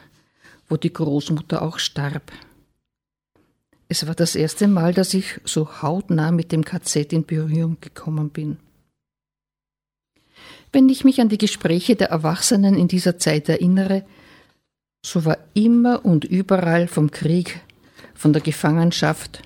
wo 0.69 0.77
die 0.77 0.93
Großmutter 0.93 1.63
auch 1.63 1.79
starb. 1.79 2.33
Es 3.89 4.05
war 4.09 4.17
das 4.17 4.35
erste 4.35 4.67
Mal, 4.67 4.93
dass 4.93 5.15
ich 5.15 5.41
so 5.45 5.81
hautnah 5.81 6.33
mit 6.33 6.51
dem 6.51 6.65
KZ 6.65 7.13
in 7.13 7.25
Berührung 7.25 7.77
gekommen 7.81 8.31
bin. 8.31 8.57
Wenn 10.73 10.89
ich 10.89 11.05
mich 11.05 11.21
an 11.21 11.29
die 11.29 11.39
Gespräche 11.39 11.95
der 11.95 12.11
Erwachsenen 12.11 12.75
in 12.75 12.89
dieser 12.89 13.17
Zeit 13.17 13.49
erinnere, 13.49 14.05
so 15.05 15.25
war 15.25 15.39
immer 15.55 16.05
und 16.05 16.25
überall 16.25 16.89
vom 16.89 17.13
Krieg, 17.13 17.61
von 18.13 18.33
der 18.33 18.43
Gefangenschaft 18.43 19.41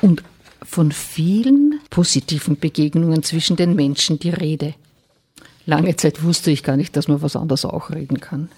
und 0.00 0.24
von 0.62 0.92
vielen 0.92 1.78
positiven 1.90 2.58
Begegnungen 2.58 3.22
zwischen 3.22 3.56
den 3.56 3.74
Menschen 3.74 4.18
die 4.18 4.30
Rede. 4.30 4.74
Lange 5.66 5.96
Zeit 5.96 6.22
wusste 6.22 6.50
ich 6.50 6.62
gar 6.62 6.76
nicht, 6.76 6.96
dass 6.96 7.08
man 7.08 7.22
was 7.22 7.36
anderes 7.36 7.64
auch 7.64 7.90
reden 7.90 8.20
kann. 8.20 8.50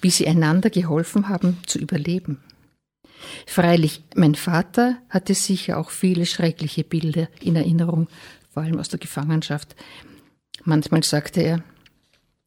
Wie 0.00 0.10
sie 0.10 0.26
einander 0.26 0.70
geholfen 0.70 1.28
haben 1.28 1.58
zu 1.66 1.78
überleben. 1.78 2.42
Freilich, 3.46 4.02
mein 4.16 4.34
Vater 4.34 4.98
hatte 5.08 5.34
sicher 5.34 5.78
auch 5.78 5.90
viele 5.90 6.26
schreckliche 6.26 6.82
Bilder 6.82 7.28
in 7.40 7.54
Erinnerung, 7.54 8.08
vor 8.50 8.64
allem 8.64 8.78
aus 8.78 8.88
der 8.88 8.98
Gefangenschaft. 8.98 9.76
Manchmal 10.64 11.04
sagte 11.04 11.40
er, 11.40 11.62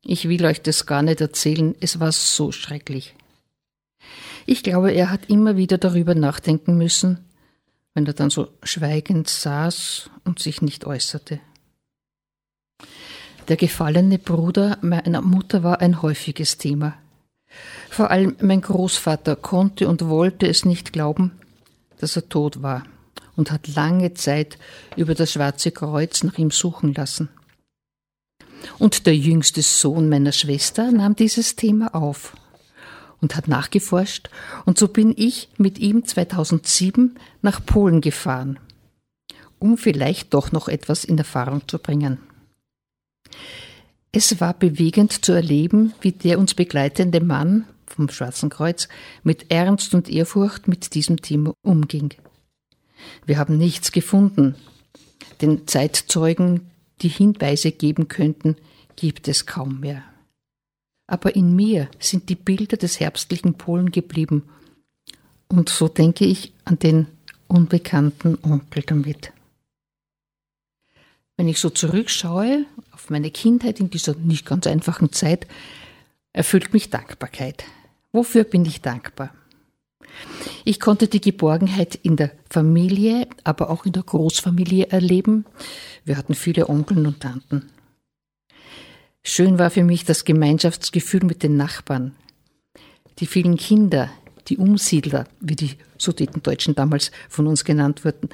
ich 0.04 0.28
will 0.28 0.46
euch 0.46 0.62
das 0.62 0.86
gar 0.86 1.02
nicht 1.02 1.22
erzählen, 1.22 1.76
es 1.80 2.00
war 2.00 2.12
so 2.12 2.52
schrecklich. 2.52 3.16
Ich 4.46 4.62
glaube, 4.62 4.92
er 4.92 5.10
hat 5.10 5.30
immer 5.30 5.58
wieder 5.58 5.78
darüber 5.78 6.14
nachdenken 6.14 6.78
müssen, 6.78 7.26
wenn 7.94 8.06
er 8.06 8.14
dann 8.14 8.30
so 8.30 8.50
schweigend 8.62 9.30
saß 9.30 10.12
und 10.26 10.40
sich 10.40 10.62
nicht 10.62 10.86
äußerte. 10.86 11.40
Der 13.48 13.58
gefallene 13.58 14.18
Bruder 14.18 14.80
meiner 14.82 15.22
Mutter 15.22 15.62
war 15.62 15.80
ein 15.80 16.02
häufiges 16.02 16.58
Thema. 16.58 16.96
Vor 17.92 18.10
allem 18.10 18.36
mein 18.42 18.62
Großvater 18.62 19.36
konnte 19.36 19.88
und 19.88 20.08
wollte 20.08 20.48
es 20.48 20.66
nicht 20.66 20.94
glauben, 20.94 21.32
dass 22.00 22.16
er 22.16 22.28
tot 22.28 22.64
war 22.64 22.84
und 23.36 23.52
hat 23.52 23.68
lange 23.68 24.16
Zeit 24.16 24.58
über 24.96 25.14
das 25.14 25.34
Schwarze 25.34 25.72
Kreuz 25.72 26.24
nach 26.24 26.40
ihm 26.40 26.50
suchen 26.50 26.94
lassen. 26.96 27.30
Und 28.80 29.06
der 29.06 29.16
jüngste 29.16 29.62
Sohn 29.62 30.10
meiner 30.10 30.32
Schwester 30.32 30.92
nahm 30.92 31.16
dieses 31.16 31.56
Thema 31.56 31.94
auf 31.94 32.36
und 33.22 33.36
hat 33.36 33.48
nachgeforscht, 33.48 34.30
und 34.66 34.80
so 34.80 34.88
bin 34.88 35.14
ich 35.16 35.50
mit 35.58 35.78
ihm 35.78 36.04
2007 36.04 37.18
nach 37.44 37.64
Polen 37.64 38.02
gefahren, 38.02 38.60
um 39.60 39.78
vielleicht 39.78 40.34
doch 40.34 40.52
noch 40.52 40.68
etwas 40.68 41.04
in 41.04 41.20
Erfahrung 41.20 41.68
zu 41.68 41.78
bringen. 41.78 42.18
Es 44.12 44.40
war 44.40 44.54
bewegend 44.54 45.26
zu 45.26 45.34
erleben, 45.34 45.94
wie 46.02 46.14
der 46.14 46.40
uns 46.40 46.54
begleitende 46.54 47.20
Mann 47.20 47.66
vom 47.86 48.10
Schwarzen 48.10 48.50
Kreuz 48.50 48.88
mit 49.24 49.52
Ernst 49.52 49.94
und 49.94 50.10
Ehrfurcht 50.10 50.68
mit 50.68 50.96
diesem 50.96 51.22
Thema 51.22 51.54
umging. 51.62 52.14
Wir 53.26 53.38
haben 53.38 53.58
nichts 53.58 53.92
gefunden. 53.92 54.56
Den 55.42 55.68
Zeitzeugen, 55.68 56.72
die 57.02 57.10
Hinweise 57.10 57.72
geben 57.72 58.08
könnten, 58.08 58.56
gibt 58.96 59.28
es 59.28 59.46
kaum 59.46 59.80
mehr. 59.82 60.04
Aber 61.08 61.36
in 61.36 61.56
mir 61.56 61.90
sind 62.00 62.30
die 62.30 62.36
Bilder 62.36 62.78
des 62.78 63.00
herbstlichen 63.00 63.56
Polen 63.56 63.92
geblieben. 63.92 64.44
Und 65.48 65.70
so 65.70 65.88
denke 65.88 66.26
ich 66.26 66.54
an 66.64 66.80
den 66.80 67.08
unbekannten 67.48 68.38
Onkel 68.42 68.84
damit. 68.84 69.32
Wenn 71.38 71.48
ich 71.48 71.60
so 71.60 71.70
zurückschaue 71.70 72.66
auf 72.96 73.10
meine 73.10 73.30
Kindheit 73.30 73.82
in 73.82 73.90
dieser 73.90 74.16
nicht 74.16 74.46
ganz 74.46 74.66
einfachen 74.68 75.12
Zeit, 75.12 75.48
erfüllt 76.32 76.74
mich 76.74 76.90
Dankbarkeit. 76.90 77.66
Wofür 78.14 78.46
bin 78.46 78.66
ich 78.66 78.82
dankbar? 78.82 79.34
Ich 80.64 80.80
konnte 80.80 81.10
die 81.10 81.20
Geborgenheit 81.20 81.96
in 81.96 82.16
der 82.16 82.32
Familie, 82.50 83.28
aber 83.44 83.70
auch 83.70 83.86
in 83.86 83.92
der 83.92 84.04
Großfamilie 84.04 84.88
erleben. 84.88 85.46
Wir 86.06 86.16
hatten 86.16 86.36
viele 86.36 86.70
Onkeln 86.70 87.06
und 87.06 87.20
Tanten. 87.20 87.70
Schön 89.24 89.60
war 89.60 89.72
für 89.72 89.84
mich 89.84 90.06
das 90.06 90.24
Gemeinschaftsgefühl 90.24 91.26
mit 91.26 91.44
den 91.44 91.58
Nachbarn. 91.58 92.16
Die 93.20 93.26
vielen 93.26 93.58
Kinder, 93.58 94.10
die 94.48 94.58
Umsiedler, 94.58 95.28
wie 95.42 95.58
die 95.58 95.72
Sudetendeutschen 95.98 96.76
damals 96.76 97.12
von 97.28 97.46
uns 97.48 97.66
genannt 97.66 98.06
wurden, 98.06 98.30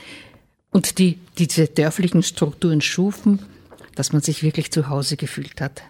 und 0.69 0.99
die, 0.99 1.17
die 1.37 1.47
diese 1.47 1.67
dörflichen 1.67 2.21
Strukturen 2.21 2.81
schufen, 2.81 3.39
dass 4.01 4.13
man 4.13 4.23
sich 4.23 4.41
wirklich 4.41 4.71
zu 4.71 4.89
Hause 4.89 5.15
gefühlt 5.15 5.61
hat. 5.61 5.83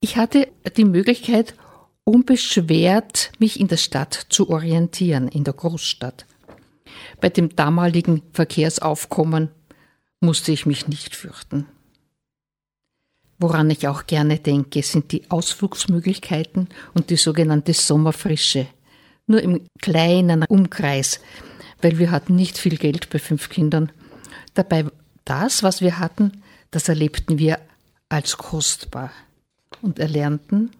Ich 0.00 0.16
hatte 0.16 0.48
die 0.76 0.84
Möglichkeit, 0.84 1.54
unbeschwert 2.02 3.30
mich 3.38 3.60
in 3.60 3.68
der 3.68 3.76
Stadt 3.76 4.26
zu 4.28 4.50
orientieren, 4.50 5.28
in 5.28 5.44
der 5.44 5.54
Großstadt. 5.54 6.26
Bei 7.20 7.28
dem 7.28 7.54
damaligen 7.54 8.22
Verkehrsaufkommen 8.32 9.50
musste 10.18 10.50
ich 10.50 10.66
mich 10.66 10.88
nicht 10.88 11.14
fürchten. 11.14 11.66
Woran 13.38 13.70
ich 13.70 13.86
auch 13.86 14.08
gerne 14.08 14.40
denke, 14.40 14.82
sind 14.82 15.12
die 15.12 15.30
Ausflugsmöglichkeiten 15.30 16.68
und 16.92 17.10
die 17.10 17.16
sogenannte 17.16 17.72
Sommerfrische. 17.72 18.66
Nur 19.28 19.40
im 19.42 19.64
kleinen 19.80 20.42
Umkreis, 20.42 21.20
weil 21.80 22.00
wir 22.00 22.10
hatten 22.10 22.34
nicht 22.34 22.58
viel 22.58 22.78
Geld 22.78 23.10
bei 23.10 23.20
fünf 23.20 23.48
Kindern. 23.48 23.92
Dabei 24.54 24.86
das, 25.24 25.62
was 25.62 25.80
wir 25.80 25.98
hatten, 25.98 26.42
das 26.70 26.88
erlebten 26.88 27.38
wir 27.38 27.58
als 28.08 28.36
kostbar 28.36 29.10
und 29.82 29.98
erlernten 29.98 30.70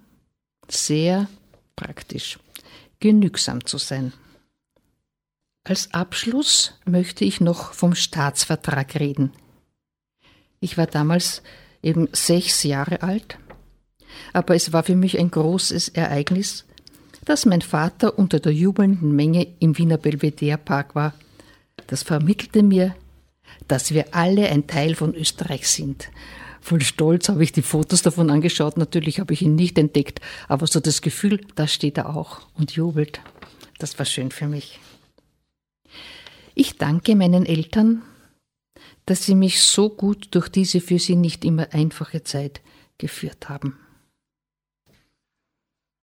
sehr 0.68 1.28
praktisch, 1.76 2.38
genügsam 3.00 3.64
zu 3.64 3.78
sein. 3.78 4.12
Als 5.64 5.92
Abschluss 5.92 6.74
möchte 6.84 7.24
ich 7.24 7.40
noch 7.40 7.72
vom 7.72 7.94
Staatsvertrag 7.94 8.94
reden. 8.96 9.32
Ich 10.60 10.78
war 10.78 10.86
damals 10.86 11.42
eben 11.82 12.08
sechs 12.12 12.62
Jahre 12.62 13.02
alt, 13.02 13.38
aber 14.32 14.54
es 14.54 14.72
war 14.72 14.82
für 14.82 14.96
mich 14.96 15.18
ein 15.18 15.30
großes 15.30 15.90
Ereignis, 15.90 16.66
dass 17.24 17.46
mein 17.46 17.62
Vater 17.62 18.18
unter 18.18 18.40
der 18.40 18.52
jubelnden 18.52 19.14
Menge 19.14 19.46
im 19.58 19.76
Wiener 19.78 19.98
Belvedere 19.98 20.58
Park 20.58 20.94
war. 20.94 21.14
Das 21.86 22.02
vermittelte 22.02 22.62
mir, 22.62 22.94
dass 23.70 23.94
wir 23.94 24.14
alle 24.14 24.48
ein 24.48 24.66
Teil 24.66 24.96
von 24.96 25.14
Österreich 25.14 25.68
sind. 25.68 26.10
Voll 26.60 26.82
Stolz 26.82 27.28
habe 27.28 27.44
ich 27.44 27.52
die 27.52 27.62
Fotos 27.62 28.02
davon 28.02 28.28
angeschaut. 28.28 28.76
Natürlich 28.76 29.20
habe 29.20 29.32
ich 29.32 29.42
ihn 29.42 29.54
nicht 29.54 29.78
entdeckt, 29.78 30.20
aber 30.48 30.66
so 30.66 30.80
das 30.80 31.02
Gefühl, 31.02 31.40
da 31.54 31.68
steht 31.68 31.96
er 31.96 32.14
auch 32.14 32.40
und 32.58 32.72
jubelt. 32.72 33.20
Das 33.78 33.98
war 33.98 34.06
schön 34.06 34.30
für 34.30 34.46
mich. 34.46 34.80
Ich 36.54 36.76
danke 36.76 37.14
meinen 37.14 37.46
Eltern, 37.46 38.02
dass 39.06 39.24
sie 39.24 39.34
mich 39.34 39.62
so 39.62 39.88
gut 39.88 40.28
durch 40.32 40.48
diese 40.48 40.80
für 40.80 40.98
sie 40.98 41.16
nicht 41.16 41.44
immer 41.44 41.72
einfache 41.72 42.24
Zeit 42.24 42.60
geführt 42.98 43.48
haben. 43.48 43.78